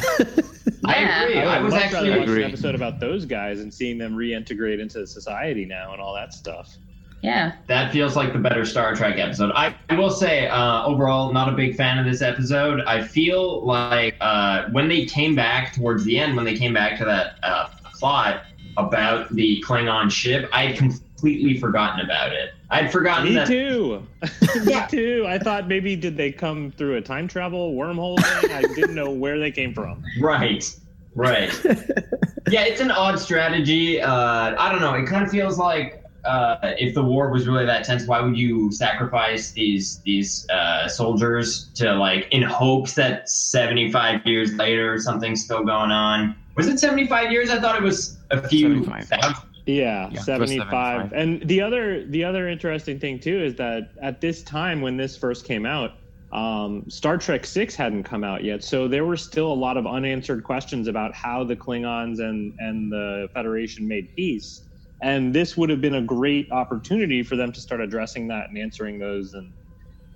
[0.84, 1.38] I agree.
[1.38, 4.16] I would was much actually rather watch an episode about those guys and seeing them
[4.16, 6.76] reintegrate into society now and all that stuff.
[7.22, 7.52] Yeah.
[7.68, 9.52] that feels like the better Star Trek episode.
[9.54, 12.80] I, I will say, uh, overall, not a big fan of this episode.
[12.80, 16.98] I feel like uh, when they came back towards the end, when they came back
[16.98, 18.42] to that uh, plot
[18.76, 22.54] about the Klingon ship, I had completely forgotten about it.
[22.70, 23.46] I'd forgotten Me that.
[23.46, 24.06] too.
[24.64, 25.24] Me too.
[25.28, 28.50] I thought maybe did they come through a time travel wormhole thing?
[28.50, 30.02] I didn't know where they came from.
[30.20, 30.74] Right.
[31.14, 31.52] Right.
[32.48, 34.00] yeah, it's an odd strategy.
[34.00, 34.94] Uh, I don't know.
[34.94, 38.36] It kind of feels like uh, if the war was really that tense, why would
[38.36, 44.98] you sacrifice these these uh, soldiers to like in hopes that seventy five years later
[44.98, 46.36] something's still going on?
[46.56, 47.50] Was it seventy five years?
[47.50, 49.46] I thought it was a few 75.
[49.66, 50.68] Yeah, Yeah, 75.
[50.68, 51.12] 75.
[51.12, 55.16] And the other the other interesting thing too is that at this time when this
[55.16, 55.92] first came out,
[56.32, 58.64] um, Star Trek 6 hadn't come out yet.
[58.64, 62.90] So there were still a lot of unanswered questions about how the Klingons and and
[62.90, 64.62] the Federation made peace.
[65.02, 68.58] And this would have been a great opportunity for them to start addressing that and
[68.58, 69.52] answering those and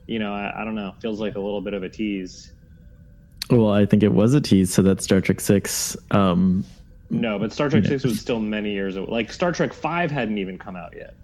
[0.06, 2.52] you know, I, I don't know, feels like a little bit of a tease.
[3.50, 6.64] well, I think it was a tease so that Star Trek 6 um
[7.10, 7.90] No, but Star Trek Yeah.
[7.90, 9.06] 6 was still many years away.
[9.08, 11.14] Like Star Trek 5 hadn't even come out yet.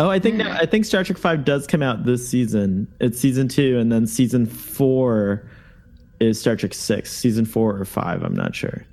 [0.00, 2.86] Oh, I think no, I think Star Trek Five does come out this season.
[3.00, 5.48] It's season two, and then season four
[6.20, 7.12] is Star Trek Six.
[7.12, 8.84] Season four or five, I'm not sure.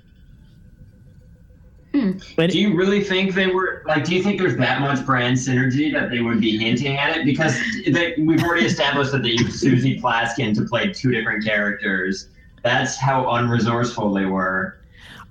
[1.94, 2.12] Hmm.
[2.36, 4.02] But Do you really think they were like?
[4.04, 7.24] Do you think there's that much brand synergy that they would be hinting at it?
[7.24, 12.30] Because they, we've already established that they used Suzie Plakson to play two different characters.
[12.64, 14.78] That's how unresourceful they were.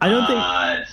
[0.02, 0.84] I don't think Uh,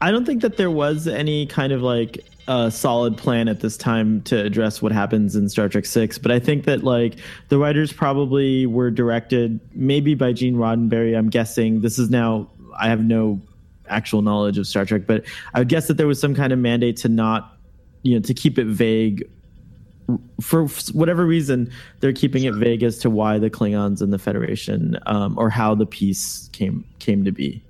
[0.00, 3.76] I don't think that there was any kind of like uh, solid plan at this
[3.76, 6.18] time to address what happens in Star Trek Six.
[6.18, 7.16] But I think that like
[7.48, 11.16] the writers probably were directed maybe by Gene Roddenberry.
[11.16, 13.40] I'm guessing this is now I have no
[13.88, 16.58] actual knowledge of Star Trek, but I would guess that there was some kind of
[16.58, 17.56] mandate to not
[18.02, 19.28] you know to keep it vague.
[20.40, 21.68] For whatever reason,
[21.98, 25.74] they're keeping it vague as to why the Klingons and the Federation, um, or how
[25.74, 27.60] the peace came came to be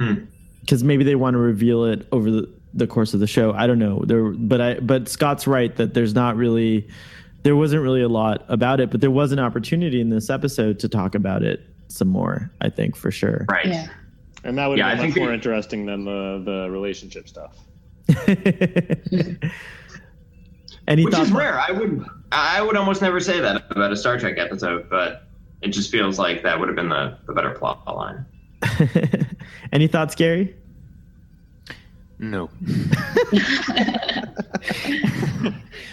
[0.00, 0.14] Hmm.
[0.62, 3.52] because maybe they want to reveal it over the, the course of the show.
[3.52, 4.02] I don't know.
[4.06, 6.88] There, but I, but Scott's right that there's not really,
[7.42, 10.78] there wasn't really a lot about it, but there was an opportunity in this episode
[10.80, 12.50] to talk about it some more.
[12.60, 13.44] I think for sure.
[13.50, 13.66] right.
[13.66, 13.88] Yeah.
[14.44, 17.28] And that would Yeah, I be think much more they- interesting than the, the relationship
[17.28, 17.58] stuff.
[20.88, 21.60] Any Which is rare.
[21.60, 25.26] I would I would almost never say that about a Star Trek episode, but
[25.62, 28.24] it just feels like that would have been the, the better plot line.
[29.72, 30.54] Any thoughts, Gary?
[32.18, 32.50] No.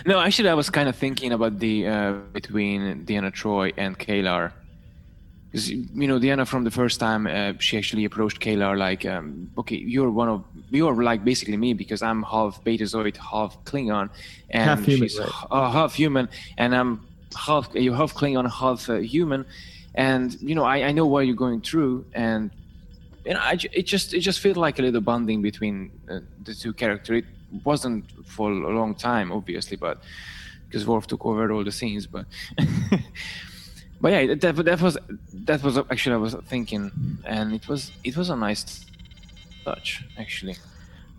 [0.06, 4.51] no, actually, I was kind of thinking about the uh, between Deanna Troi and K'Ehleyr.
[5.51, 9.49] because you know Deanna from the first time uh, she actually approached K'Ehleyr like, um,
[9.58, 14.10] okay, you're one of you're like basically me because I'm half Betazoid, half Klingon,
[14.49, 15.32] and Half human, she's right.
[15.49, 16.27] uh, half human,
[16.58, 19.45] and I'm half you're half Klingon, half uh, human,
[19.97, 22.51] and you know I, I know what you're going through, and
[23.25, 26.53] you know I, it just it just felt like a little bonding between uh, the
[26.53, 27.23] two characters.
[27.23, 30.01] It wasn't for a long time, obviously, but
[30.67, 32.25] because Worf took over all the scenes, but.
[33.99, 34.97] But yeah, that, that was
[35.33, 36.91] that was actually I was thinking,
[37.25, 38.86] and it was it was a nice
[39.65, 40.55] touch actually.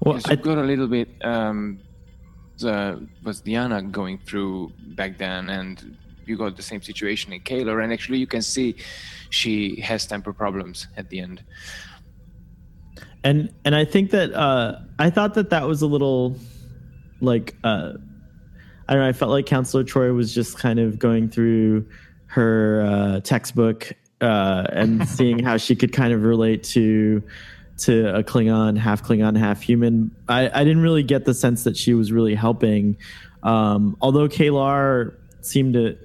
[0.01, 1.81] Well, I, got a little bit um,
[2.59, 5.97] the was Deanna going through back then, and
[6.29, 8.77] you got the same situation in K'Ehleyr, and actually you can see
[9.31, 11.43] she has temper problems at the end.
[13.25, 16.37] and and I think that uh, I thought that that was a little
[17.21, 17.93] like uh,
[18.89, 19.09] I don't know.
[19.09, 21.87] I felt like Counselor Troi was just kind of going through
[22.27, 27.23] her uh, textbook uh, and seeing how she could kind of relate to
[27.79, 30.11] to a Klingon, half Klingon, half human.
[30.29, 32.97] I, I didn't really get the sense that she was really helping.
[33.45, 35.97] Um, although K'Ehleyr seemed to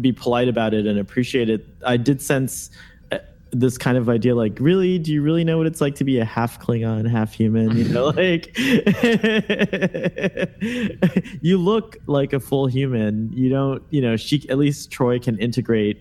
[0.00, 2.70] be polite about it and appreciate it, I did sense
[3.12, 3.18] uh,
[3.50, 4.98] this kind of idea like really?
[4.98, 7.76] Do you really know what it's like to be a half klingon half human?
[7.76, 8.56] You know like
[11.42, 13.30] you look like a full human.
[13.32, 16.00] You don't you know she at least Troi can integrate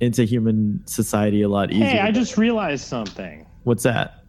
[0.00, 3.46] into human society a lot easier Hey, I just realized something.
[3.64, 4.22] what's that?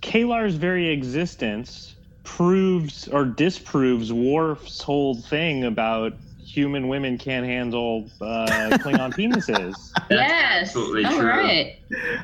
[0.00, 1.94] K'Ehleyr's very existence
[2.24, 6.14] proves or disproves Worf's whole thing about
[6.56, 8.46] human women can't handle uh,
[8.78, 9.74] Klingon penises.
[10.10, 10.62] yes.
[10.68, 11.28] absolutely All true.
[11.28, 11.78] right.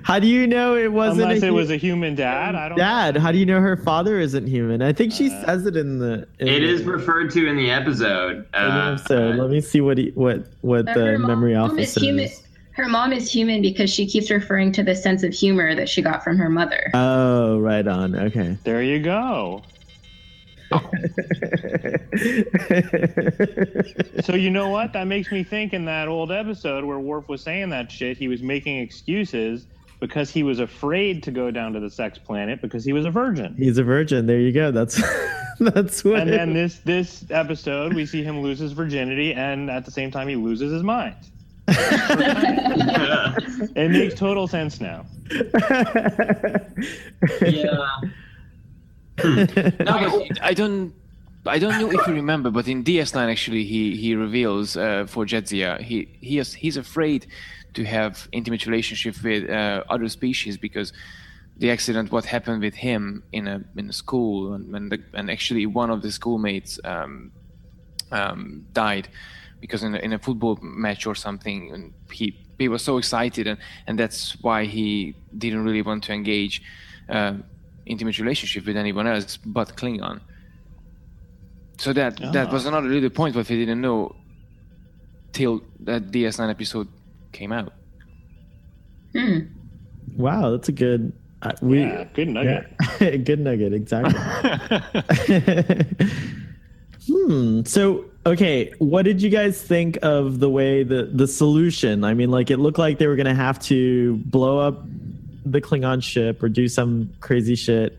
[0.04, 2.54] how do you know it wasn't Unless a it hu- was a human dad.
[2.54, 5.44] I don't dad how do you know her father isn't human i think she Uh,
[5.44, 8.36] says it in the in It the- is referred to in the episode.
[8.38, 9.36] in the Uh, episode.
[9.36, 12.28] let me see what he, what what the memory mom alpha is says human.
[12.72, 16.00] Her mom is human because she keeps referring to the sense of humor that she
[16.00, 16.90] got from her mother.
[16.94, 19.62] oh right on okay There you go.
[20.72, 20.90] Oh.
[24.22, 24.92] So you know what?
[24.92, 28.28] That makes me think in that old episode where Worf was saying that shit, he
[28.28, 29.66] was making excuses
[30.00, 33.10] because he was afraid to go down to the sex planet because he was a
[33.10, 33.54] virgin.
[33.56, 34.26] He's a virgin.
[34.26, 34.70] There you go.
[34.70, 35.00] That's
[35.60, 36.20] that's what.
[36.20, 40.10] And then this this episode, we see him lose his virginity, and at the same
[40.10, 41.16] time, he loses his mind.
[43.74, 45.06] It makes total sense now.
[47.40, 48.00] yeah.
[49.18, 50.94] No, but I don't.
[51.44, 55.26] I don't know if you remember, but in DS9 actually he he reveals uh, for
[55.26, 57.26] Jadzia he he is he's afraid
[57.74, 60.92] to have intimate relationship with uh, other species because
[61.56, 65.30] the accident what happened with him in a in a school and and, the, and
[65.30, 67.32] actually one of the schoolmates um,
[68.10, 69.08] um, died
[69.60, 73.46] because in a, in a football match or something and he he was so excited
[73.46, 76.62] and and that's why he didn't really want to engage
[77.08, 77.34] uh,
[77.86, 80.20] intimate relationship with anyone else but Klingon.
[81.78, 84.14] So that that was another little point what we didn't know
[85.32, 86.88] till that DS9 episode
[87.32, 87.72] came out.
[89.12, 89.38] Hmm.
[90.16, 91.12] wow, that's a good.
[91.42, 92.72] Uh, we, Yeah, good nugget.
[93.00, 93.16] yeah.
[93.28, 93.72] good nugget.
[93.74, 94.14] Exactly.
[97.08, 97.62] hmm.
[97.64, 102.04] So okay, what did you guys think of the way the the solution?
[102.04, 104.84] I mean, like it looked like they were gonna have to blow up
[105.44, 107.98] the Klingon ship or do some crazy shit.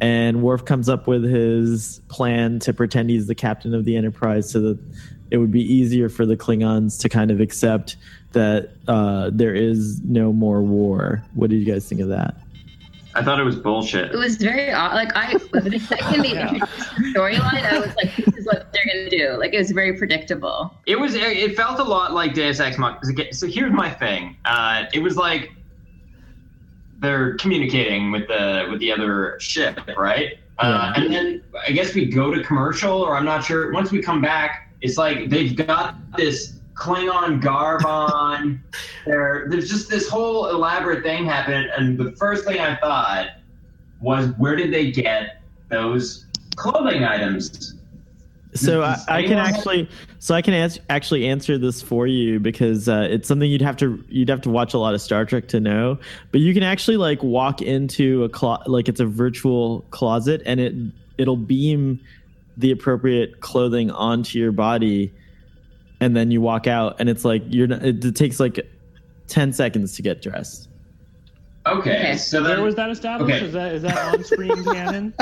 [0.00, 4.50] And Worf comes up with his plan to pretend he's the captain of the Enterprise
[4.50, 4.78] so that
[5.30, 7.96] it would be easier for the Klingons to kind of accept
[8.32, 11.22] that uh, there is no more war.
[11.34, 12.36] What did you guys think of that?
[13.14, 14.10] I thought it was bullshit.
[14.12, 14.94] It was very odd.
[14.94, 18.86] Like I, the second they introduced the storyline, I was like, "This is what they're
[18.86, 20.74] gonna do." Like it was very predictable.
[20.86, 21.14] It was.
[21.14, 23.32] It felt a lot like Deus Ex Machina.
[23.34, 24.36] So here's my thing.
[24.44, 25.52] Uh, it was like
[27.02, 30.38] they're communicating with the with the other ship, right?
[30.58, 33.72] Uh, and then I guess we go to commercial, or I'm not sure.
[33.72, 38.62] Once we come back, it's like they've got this Klingon garb on.
[39.06, 43.30] there, there's just this whole elaborate thing happening, and the first thing I thought
[44.00, 47.74] was, where did they get those clothing items?
[48.54, 49.88] So I, I can actually,
[50.18, 53.78] so I can ans- actually answer this for you because uh, it's something you'd have
[53.78, 55.98] to you'd have to watch a lot of Star Trek to know.
[56.32, 60.60] But you can actually like walk into a clo- like it's a virtual closet and
[60.60, 60.74] it
[61.16, 61.98] it'll beam
[62.58, 65.12] the appropriate clothing onto your body,
[66.00, 68.60] and then you walk out and it's like you're not, it, it takes like
[69.28, 70.68] ten seconds to get dressed.
[71.64, 72.16] Okay, Okay.
[72.16, 73.36] so Where was that established?
[73.36, 73.46] Okay.
[73.46, 75.14] Is that is that on screen canon?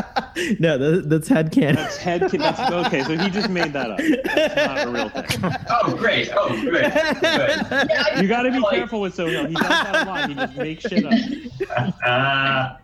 [0.58, 1.74] no, that, that's head canon.
[1.76, 2.22] That's head.
[2.30, 3.02] That's okay.
[3.04, 3.98] So he just made that up.
[3.98, 5.54] That's not a real thing.
[5.70, 6.30] Oh, great.
[6.34, 6.92] Oh, great!
[6.92, 7.20] Good.
[7.20, 9.46] Yeah, You got to be like- careful with Sohail.
[9.46, 10.28] He does that a lot.
[10.30, 11.94] He just makes shit up.
[12.06, 12.76] Uh,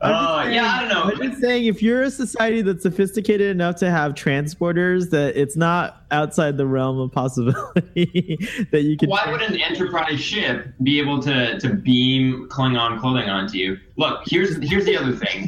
[0.00, 1.02] Oh, saying- yeah, I don't know.
[1.14, 5.56] I'm just saying, if you're a society that's sophisticated enough to have transporters, that it's
[5.56, 8.36] not outside the realm of possibility
[8.72, 9.08] that you could.
[9.08, 13.78] Why would an Enterprise ship be able to, to beam Klingon clothing onto you?
[13.96, 15.46] Look, here's here's the other thing.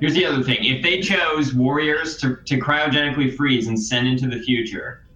[0.00, 0.58] Here's the other thing.
[0.60, 5.06] If they chose warriors to, to cryogenically freeze and send into the future,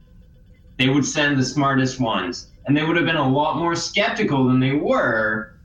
[0.78, 2.48] they would send the smartest ones.
[2.66, 5.57] And they would have been a lot more skeptical than they were,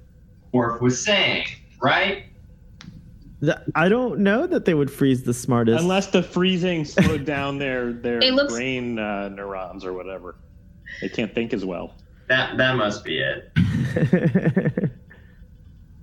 [0.52, 1.46] Worf was saying,
[1.82, 2.25] right?
[3.42, 5.82] Th- I don't know that they would freeze the smartest.
[5.82, 10.36] Unless the freezing slowed down their their It looks- brain uh, neurons or whatever.
[11.02, 11.94] They can't think as well.
[12.28, 13.52] That that must be it.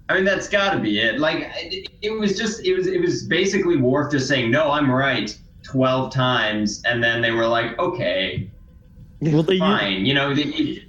[0.08, 1.18] I mean, that's got to be it.
[1.18, 4.90] Like, it, it was just, it was, it was basically Worf just saying, "No, I'm
[4.90, 8.50] right," twelve times, and then they were like, "Okay,
[9.20, 10.84] well, they u- fine." You know, they,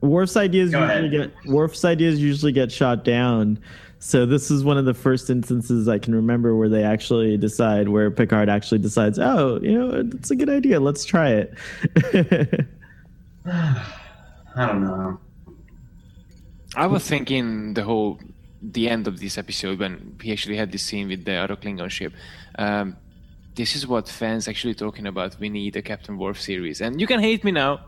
[0.00, 1.32] Worf's ideas Go usually ahead.
[1.44, 3.58] get Worf's ideas usually get shot down.
[4.04, 7.88] So this is one of the first instances I can remember where they actually decide,
[7.88, 10.80] where Picard actually decides, oh, you know, it's a good idea.
[10.80, 11.54] Let's try it.
[13.46, 15.20] I don't know.
[16.74, 18.18] I was thinking the whole
[18.60, 21.88] the end of this episode when he actually had this scene with the other Klingon
[21.88, 22.12] ship.
[22.58, 22.96] Um,
[23.54, 25.38] this is what fans actually talking about.
[25.38, 27.80] We need a Captain Worf series, and you can hate me now,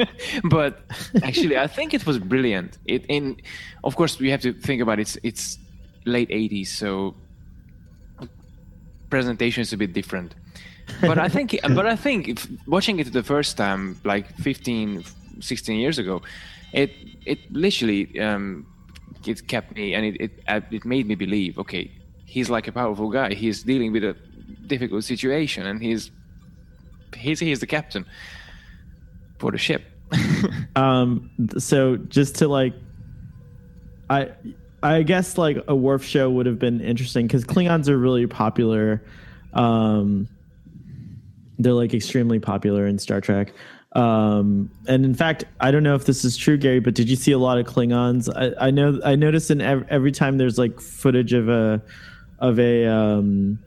[0.44, 0.82] but
[1.22, 2.76] actually, I think it was brilliant.
[2.84, 3.40] It in,
[3.84, 5.02] of course, we have to think about it.
[5.02, 5.58] It's it's
[6.04, 7.14] late '80s, so
[9.10, 10.34] presentation is a bit different.
[11.00, 15.04] But I think, but I think if watching it the first time, like 15,
[15.40, 16.22] 16 years ago,
[16.72, 16.90] it
[17.26, 18.66] it literally um,
[19.26, 21.58] it kept me and it it, uh, it made me believe.
[21.58, 21.84] Okay,
[22.34, 23.34] he's like a powerful guy.
[23.34, 24.14] He's dealing with a
[24.66, 26.10] difficult situation, and he's
[27.24, 28.04] he's he's the captain
[29.38, 29.82] for the ship.
[30.76, 32.74] um, so just to like,
[34.08, 34.30] I
[34.82, 39.02] I guess like a Worf show would have been interesting because Klingons are really popular.
[39.52, 40.28] Um,
[41.58, 43.52] they're like extremely popular in Star Trek.
[43.92, 47.16] Um, and in fact, I don't know if this is true, Gary, but did you
[47.16, 48.28] see a lot of Klingons?
[48.34, 51.82] I, I know I notice in ev- every time there's like footage of a
[52.38, 53.58] of a um,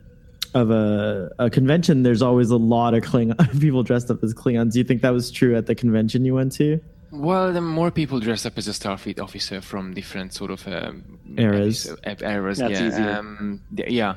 [0.55, 4.73] of a, a convention, there's always a lot of Klingon people dressed up as Klingons.
[4.73, 6.81] Do you think that was true at the convention you went to?
[7.11, 11.19] Well, the more people dress up as a Starfleet officer from different sort of um,
[11.37, 11.87] Eras.
[12.05, 13.19] eras, That's yeah.
[13.19, 14.15] Um, yeah.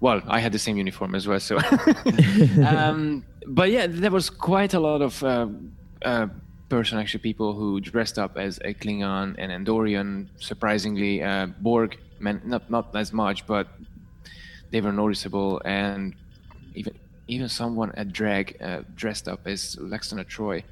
[0.00, 1.58] Well, I had the same uniform as well, so.
[2.66, 5.48] um, but yeah, there was quite a lot of uh,
[6.02, 6.28] uh,
[6.70, 10.28] person, actually, people who dressed up as a Klingon and Andorian.
[10.38, 13.68] Surprisingly, uh, Borg, man, not not as much, but
[14.70, 16.14] they were noticeable, and
[16.74, 16.94] even
[17.28, 20.62] even someone at drag uh, dressed up as Lwaxana Troi.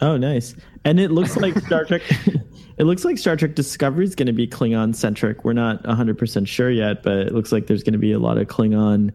[0.00, 0.54] Oh, nice.
[0.84, 2.02] And it looks like Star Trek.
[2.78, 5.44] it looks like Star Trek Discovery is going to be Klingon centric.
[5.44, 8.38] We're not 100% sure yet, but it looks like there's going to be a lot
[8.38, 9.12] of Klingon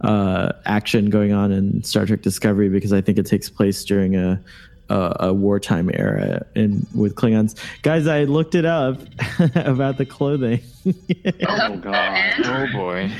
[0.00, 4.16] uh, action going on in Star Trek Discovery because I think it takes place during
[4.16, 4.42] a
[4.88, 7.58] a, a wartime era in with Klingons.
[7.82, 9.00] Guys, I looked it up
[9.54, 10.60] about the clothing.
[11.46, 12.34] Oh god.
[12.44, 13.10] Oh boy.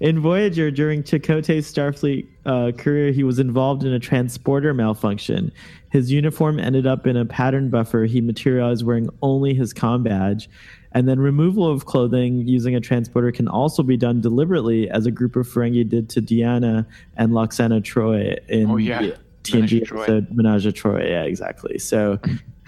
[0.00, 5.50] In Voyager, during Chakotay's Starfleet uh, career, he was involved in a transporter malfunction.
[5.94, 8.02] His uniform ended up in a pattern buffer.
[8.04, 10.50] He materialized wearing only his com badge.
[10.90, 15.12] And then removal of clothing using a transporter can also be done deliberately, as a
[15.12, 16.84] group of Ferengi did to Deanna
[17.16, 19.02] and Lwaxana Troi in Oh, yeah.
[19.02, 19.06] the
[19.52, 20.00] Menage TNG Troi.
[20.00, 21.08] episode Menage a Troi.
[21.08, 21.78] Yeah, exactly.
[21.78, 22.18] So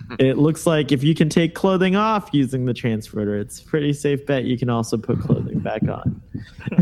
[0.19, 4.25] it looks like if you can take clothing off using the transporter, it's pretty safe
[4.27, 6.21] bet you can also put clothing back on.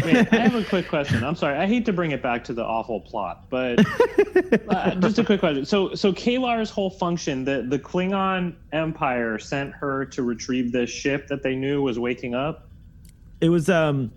[0.02, 1.24] Wait, I have a quick question.
[1.24, 1.56] I'm sorry.
[1.56, 3.78] I hate to bring it back to the awful plot, but
[4.68, 5.64] uh, just a quick question.
[5.64, 11.28] So, so K'Ehleyr's whole function, the the Klingon Empire sent her to retrieve this ship
[11.28, 12.68] that they knew was waking up.
[13.40, 14.12] It was um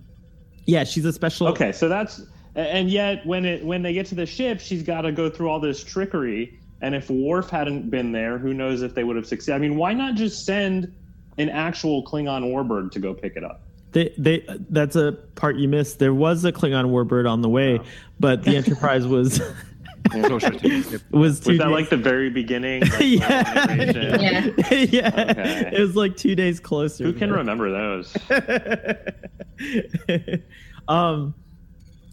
[0.65, 2.21] yeah, she's a special Okay, so that's
[2.55, 5.49] and yet when it when they get to the ship, she's got to go through
[5.49, 6.59] all this trickery.
[6.81, 9.55] And if Worf hadn't been there, who knows if they would have succeeded?
[9.55, 10.93] I mean, why not just send
[11.37, 13.61] an actual Klingon warbird to go pick it up?
[13.93, 15.97] They they that's a part you missed.
[15.99, 17.79] There was a Klingon warbird on the way,
[18.19, 19.41] but the Enterprise was
[20.09, 21.01] Closer to the ship.
[21.11, 22.81] was two Was that days- like the very beginning?
[22.81, 24.21] like, yeah.
[24.21, 24.49] Yeah.
[24.71, 25.25] yeah.
[25.31, 25.71] Okay.
[25.73, 27.03] It was like 2 days closer.
[27.03, 28.15] Who can remember those?
[30.87, 31.33] um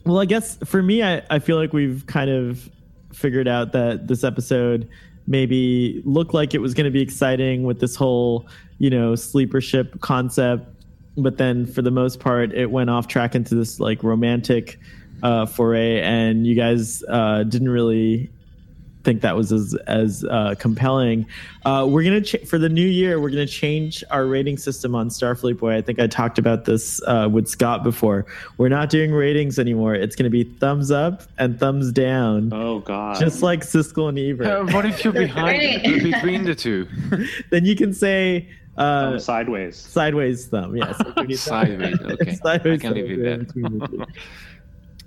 [0.04, 2.68] well i guess for me I, I feel like we've kind of
[3.14, 4.88] figured out that this episode
[5.26, 8.46] maybe looked like it was going to be exciting with this whole
[8.78, 10.68] you know, sleeper ship concept.
[11.16, 14.78] But then for the most part, it went off track into this like romantic
[15.22, 18.30] uh, foray, and you guys uh, didn't really
[19.04, 21.26] think that was as as uh, compelling.
[21.64, 23.20] Uh, we're gonna ch- for the new year.
[23.20, 25.76] We're gonna change our rating system on Starfleet Boy.
[25.76, 28.26] I think I talked about this uh, with Scott before.
[28.58, 29.94] We're not doing ratings anymore.
[29.94, 33.18] It's gonna be thumbs up and thumbs down, Oh God.
[33.20, 34.46] just like Siskel and Ebert.
[34.46, 35.82] Uh, what if you're behind Right.
[36.02, 36.88] between the two?
[37.50, 39.76] then you can say uh, Thumb sideways.
[39.76, 40.76] sideways thumb.
[40.76, 40.96] Yes,
[41.40, 42.34] Sideways, okay.
[42.42, 44.08] Sideways I can live thumb with that.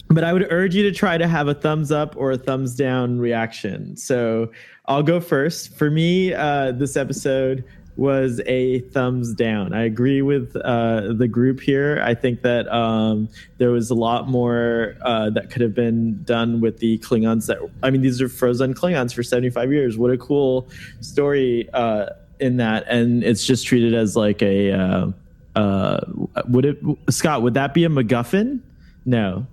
[0.10, 2.76] But I would urge you to try to have a thumbs up or a thumbs
[2.76, 3.98] down reaction.
[3.98, 4.52] So
[4.86, 5.76] I'll go first.
[5.76, 7.64] For me, uh, this episode
[7.98, 9.74] was a thumbs down.
[9.74, 12.02] I agree with uh, the group here.
[12.04, 13.28] I think that um,
[13.58, 17.48] there was a lot more uh, that could have been done with the Klingons.
[17.48, 19.98] That I mean, these are frozen Klingons for seventy five years.
[19.98, 20.70] What a cool
[21.02, 22.08] story uh,
[22.40, 24.72] in that, and it's just treated as like a.
[24.72, 25.12] Uh,
[25.56, 26.00] uh,
[26.48, 26.78] would it,
[27.10, 27.42] Scott?
[27.42, 28.60] Would that be a MacGuffin?
[29.06, 29.48] No,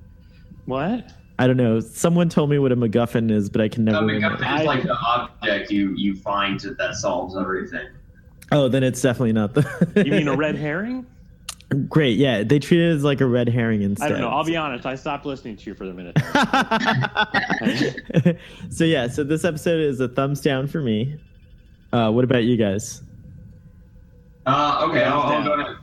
[0.66, 1.12] What?
[1.38, 1.80] I don't know.
[1.80, 4.00] Someone told me what a MacGuffin is, but I can never.
[4.00, 4.38] No, remember.
[4.38, 7.88] MacGuffin is like the object you you find that solves everything.
[8.52, 10.02] Oh, then it's definitely not the.
[10.04, 11.06] You mean a red herring?
[11.88, 12.44] Great, yeah.
[12.44, 14.06] They treat it as like a red herring instead.
[14.06, 14.28] I don't know.
[14.28, 14.86] I'll be honest.
[14.86, 16.16] I stopped listening to you for the minute.
[18.70, 21.18] so yeah, so this episode is a thumbs down for me.
[21.92, 23.02] Uh, what about you guys?
[24.46, 25.76] Uh, okay, I'll, I'll go ahead.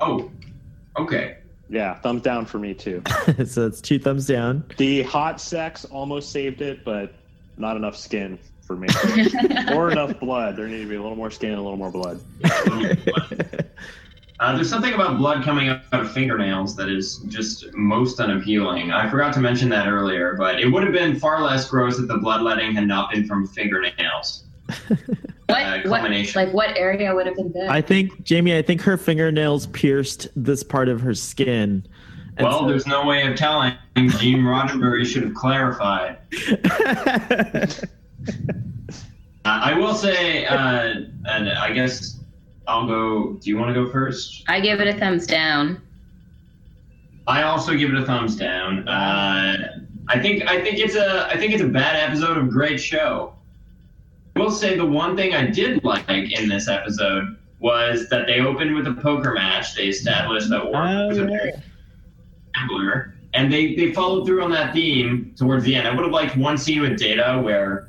[0.00, 0.30] Oh,
[0.98, 1.38] okay.
[1.72, 3.02] Yeah, thumbs down for me too.
[3.46, 4.64] so it's two thumbs down.
[4.76, 7.14] The hot sex almost saved it, but
[7.56, 8.88] not enough skin for me,
[9.72, 10.56] or enough blood.
[10.56, 12.20] There needed to be a little more skin and a little more blood.
[14.40, 18.90] Uh, there's something about blood coming out of fingernails that is just most unappealing.
[18.90, 22.08] I forgot to mention that earlier, but it would have been far less gross if
[22.08, 24.42] the bloodletting had not been from fingernails.
[25.48, 27.68] What, Uh, what, like what area would have been good?
[27.68, 28.56] I think Jamie.
[28.56, 31.86] I think her fingernails pierced this part of her skin.
[32.38, 33.74] And Well, so- there's no way of telling.
[33.96, 36.16] Gene Roddenberry should have clarified.
[39.44, 40.94] Uh, I will say, uh,
[41.24, 42.20] and I guess
[42.68, 43.32] I'll go.
[43.32, 44.44] Do you want to go first?
[44.46, 45.82] I give it a thumbs down.
[47.26, 48.86] I also give it a thumbs down.
[48.88, 52.50] Uh, I think I think it's a I think it's a bad episode of a
[52.50, 53.34] great show.
[54.34, 58.40] I will say the one thing I did like in this episode was that they
[58.40, 59.74] opened with a poker match.
[59.74, 61.26] They established that Worf Oh, was a yeah.
[61.26, 61.52] very
[62.54, 65.86] gambler, and they they followed through on that theme towards the end.
[65.86, 67.88] I would have liked one scene with Data where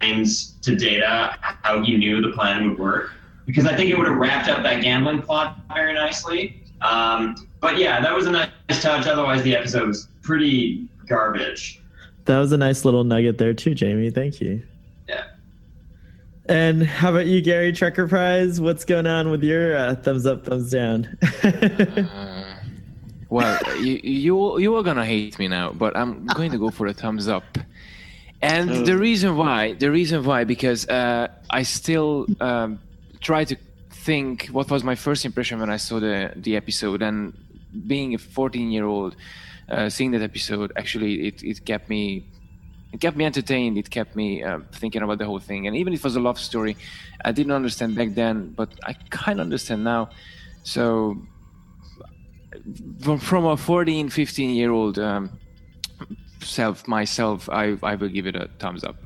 [0.00, 3.12] explains to Data how he knew the plan would work
[3.46, 6.60] because I think it would have wrapped up that gambling plot very nicely.
[6.80, 9.06] Um, but yeah, that was a nice touch.
[9.06, 11.80] Otherwise, the episode was pretty garbage.
[12.24, 14.10] That was a nice little nugget there too, Jamie.
[14.10, 14.62] Thank you.
[16.46, 18.60] And how about you, Gary Trekker Prize?
[18.60, 21.16] What's going on with your uh, thumbs up, thumbs down?
[21.42, 22.56] Uh,
[23.30, 26.86] well, you you you are gonna hate me now, but I'm going to go for
[26.86, 27.44] a thumbs up.
[28.42, 28.82] And Oh.
[28.84, 32.78] the reason why, the reason why, because uh, I still um,
[33.22, 33.56] try to
[33.90, 37.32] think what was my first impression when I saw the the episode, and
[37.86, 39.16] being a 14 year old,
[39.70, 42.26] uh, seeing that episode actually it, it kept me
[42.92, 43.78] it kept me entertained.
[43.78, 46.20] It kept me uh, thinking about the whole thing, and even if it was a
[46.20, 46.76] love story,
[47.24, 50.10] I didn't understand back then, but I kind of understand now.
[50.62, 51.16] So
[53.00, 55.38] from, from a 14 15 year old um,
[56.40, 58.96] self myself I, I will give it a thumbs up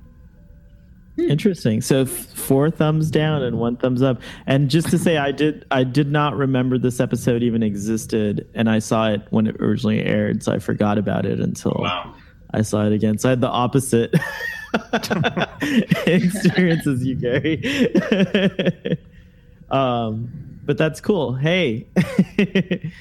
[1.19, 1.81] Interesting.
[1.81, 4.21] So f- four thumbs down and one thumbs up.
[4.47, 8.69] And just to say, I did I did not remember this episode even existed, and
[8.69, 12.15] I saw it when it originally aired, so I forgot about it until Wow.
[12.53, 13.19] I saw it again.
[13.19, 14.15] So I had the opposite
[16.07, 17.61] experience as you, Gary.
[19.71, 20.31] um,
[20.65, 21.35] but that's cool.
[21.35, 21.87] Hey,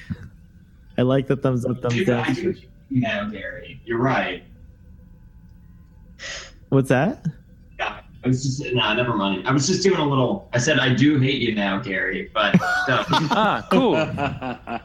[0.98, 2.34] I like the thumbs up, thumbs Dude, I down.
[2.34, 2.54] do-
[2.90, 4.42] Yeah, Gary, you're right.
[6.70, 7.24] What's that?
[7.78, 9.46] Yeah, I was just nah, never mind.
[9.46, 10.48] I was just doing a little.
[10.52, 12.54] I said I do hate you now, Gary, but
[12.88, 13.04] no.
[13.30, 13.96] ah cool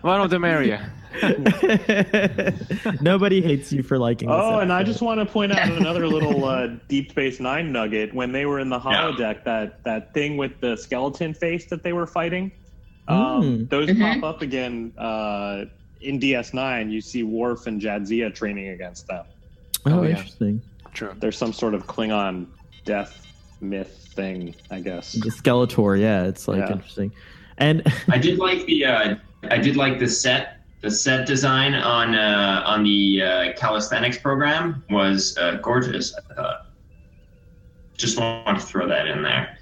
[0.01, 0.91] one of them area
[3.01, 4.29] Nobody hates you for liking.
[4.29, 7.71] This Oh, and I just want to point out another little uh, Deep Space Nine
[7.71, 8.13] nugget.
[8.13, 9.11] When they were in the Yeah.
[9.11, 12.51] holodeck, that that thing with the skeleton face that they were fighting,
[13.07, 13.69] um, Mm.
[13.69, 14.21] those Mhm.
[14.21, 15.65] pop up again uh,
[16.01, 16.91] in DS9.
[16.91, 19.25] You see Worf and Jadzia training against them.
[19.85, 20.09] Oh, Oh, yeah.
[20.11, 20.61] interesting.
[20.93, 22.47] true There's some sort of Klingon
[22.85, 23.27] death
[23.61, 25.13] myth thing, I guess.
[25.13, 26.71] The Skeletor, yeah, it's like Yeah.
[26.73, 27.11] interesting.
[27.57, 29.15] And I did like the uh,
[29.49, 34.83] I did like the set the set design on uh, on the uh, calisthenics program
[34.89, 36.13] was uh, gorgeous.
[36.31, 36.67] I thought.
[37.95, 39.57] Just want to throw that in there.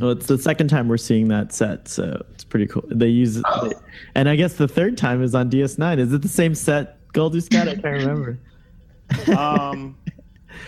[0.00, 2.82] Well, it's the second time we're seeing that set, so it's pretty cool.
[2.88, 3.68] They use, Oh.
[3.68, 3.74] they-
[4.16, 5.98] and I guess the third time is on DS9.
[5.98, 7.68] Is it the same set, Goldie Scott?
[7.68, 8.38] I can't remember.
[9.38, 9.96] um,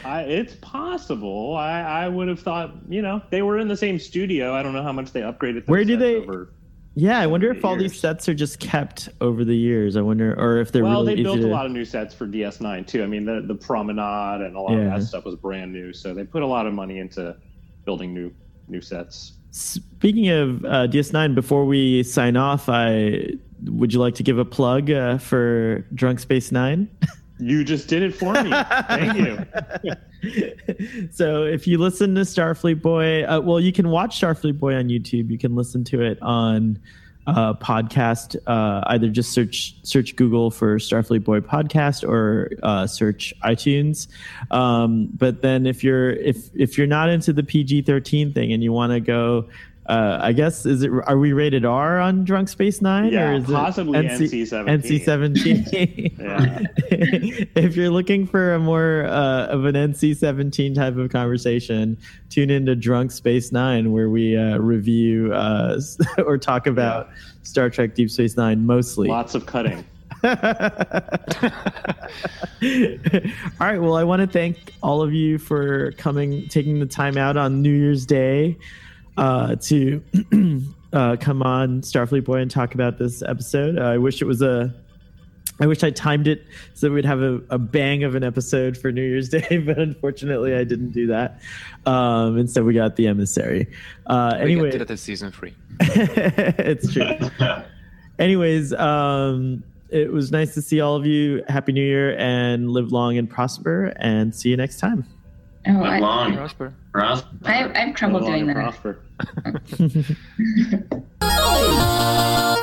[0.04, 1.56] I, it's possible.
[1.56, 4.54] I, I would have thought, you know, they were in the same studio.
[4.54, 5.66] I don't know how much they upgraded.
[5.66, 6.52] their Where do they- Over.
[6.96, 9.96] Yeah, I wonder if all these sets are just kept over the years.
[9.96, 12.14] I wonder, or if they're Well, really they built easy a lot of new sets
[12.14, 13.02] for DS9 too.
[13.02, 14.94] I mean, the the promenade and a lot Yeah.
[14.94, 17.36] of that stuff was brand new, so they put a lot of money into
[17.84, 18.32] building new
[18.68, 19.34] new sets.
[19.52, 23.34] Speaking of uh, DS9, before we sign off, I
[23.64, 26.88] would you like to give a plug uh, for Drunk Space Nine?
[27.40, 28.50] You just did it for me.
[28.88, 31.08] Thank you.
[31.10, 34.88] so if you listen to Starfleet Boy, uh, well, you can watch Starfleet Boy on
[34.88, 35.30] YouTube.
[35.30, 36.78] You can listen to it on
[37.26, 38.36] uh, podcast.
[38.46, 44.08] Uh, either just search search Google for Starfleet Boy podcast or uh, search iTunes.
[44.50, 48.62] Um, but then if you're if if you're not into the PG thirteen thing and
[48.62, 49.48] you want to go.
[49.90, 50.92] Uh, I guess is it?
[51.08, 54.64] Are we rated R on Drunk Space Nine, Yeah, or is possibly NC-17.
[54.66, 55.66] NC seventeen.
[56.16, 56.60] Yeah.
[57.56, 62.76] if you're looking for a more uh, of an NC-17 type of conversation, tune into
[62.76, 65.80] Drunk Space Nine, where we uh, review uh,
[66.24, 67.08] or talk about
[67.42, 69.08] Star Trek Deep Space Nine mostly.
[69.08, 69.84] Lots of cutting.
[70.22, 70.30] all
[73.58, 73.78] right.
[73.78, 77.60] Well, I want to thank all of you for coming, taking the time out on
[77.60, 78.56] New Year's Day
[79.16, 80.02] uh, to
[80.92, 83.78] uh, come on Starfleet Boy and talk about this episode.
[83.78, 84.74] Uh, I wish it was a.
[85.62, 88.90] I wish I timed it so we'd have a, a bang of an episode for
[88.90, 91.38] New Year's Day, but unfortunately I didn't do that.
[91.84, 93.70] Um, instead, we got the emissary.
[94.06, 95.54] Uh, We anyway, get to that as season three.
[95.80, 97.04] it's true.
[98.18, 101.42] Anyways, um, it was nice to see all of you.
[101.48, 103.92] Happy New Year and live long and prosper.
[103.96, 105.04] And see you next time.
[105.66, 106.72] Oh, Live I, long, Prosper.
[106.94, 107.22] Ross.
[107.44, 108.80] I, I have trouble Live doing and that.
[108.80, 108.98] prosper.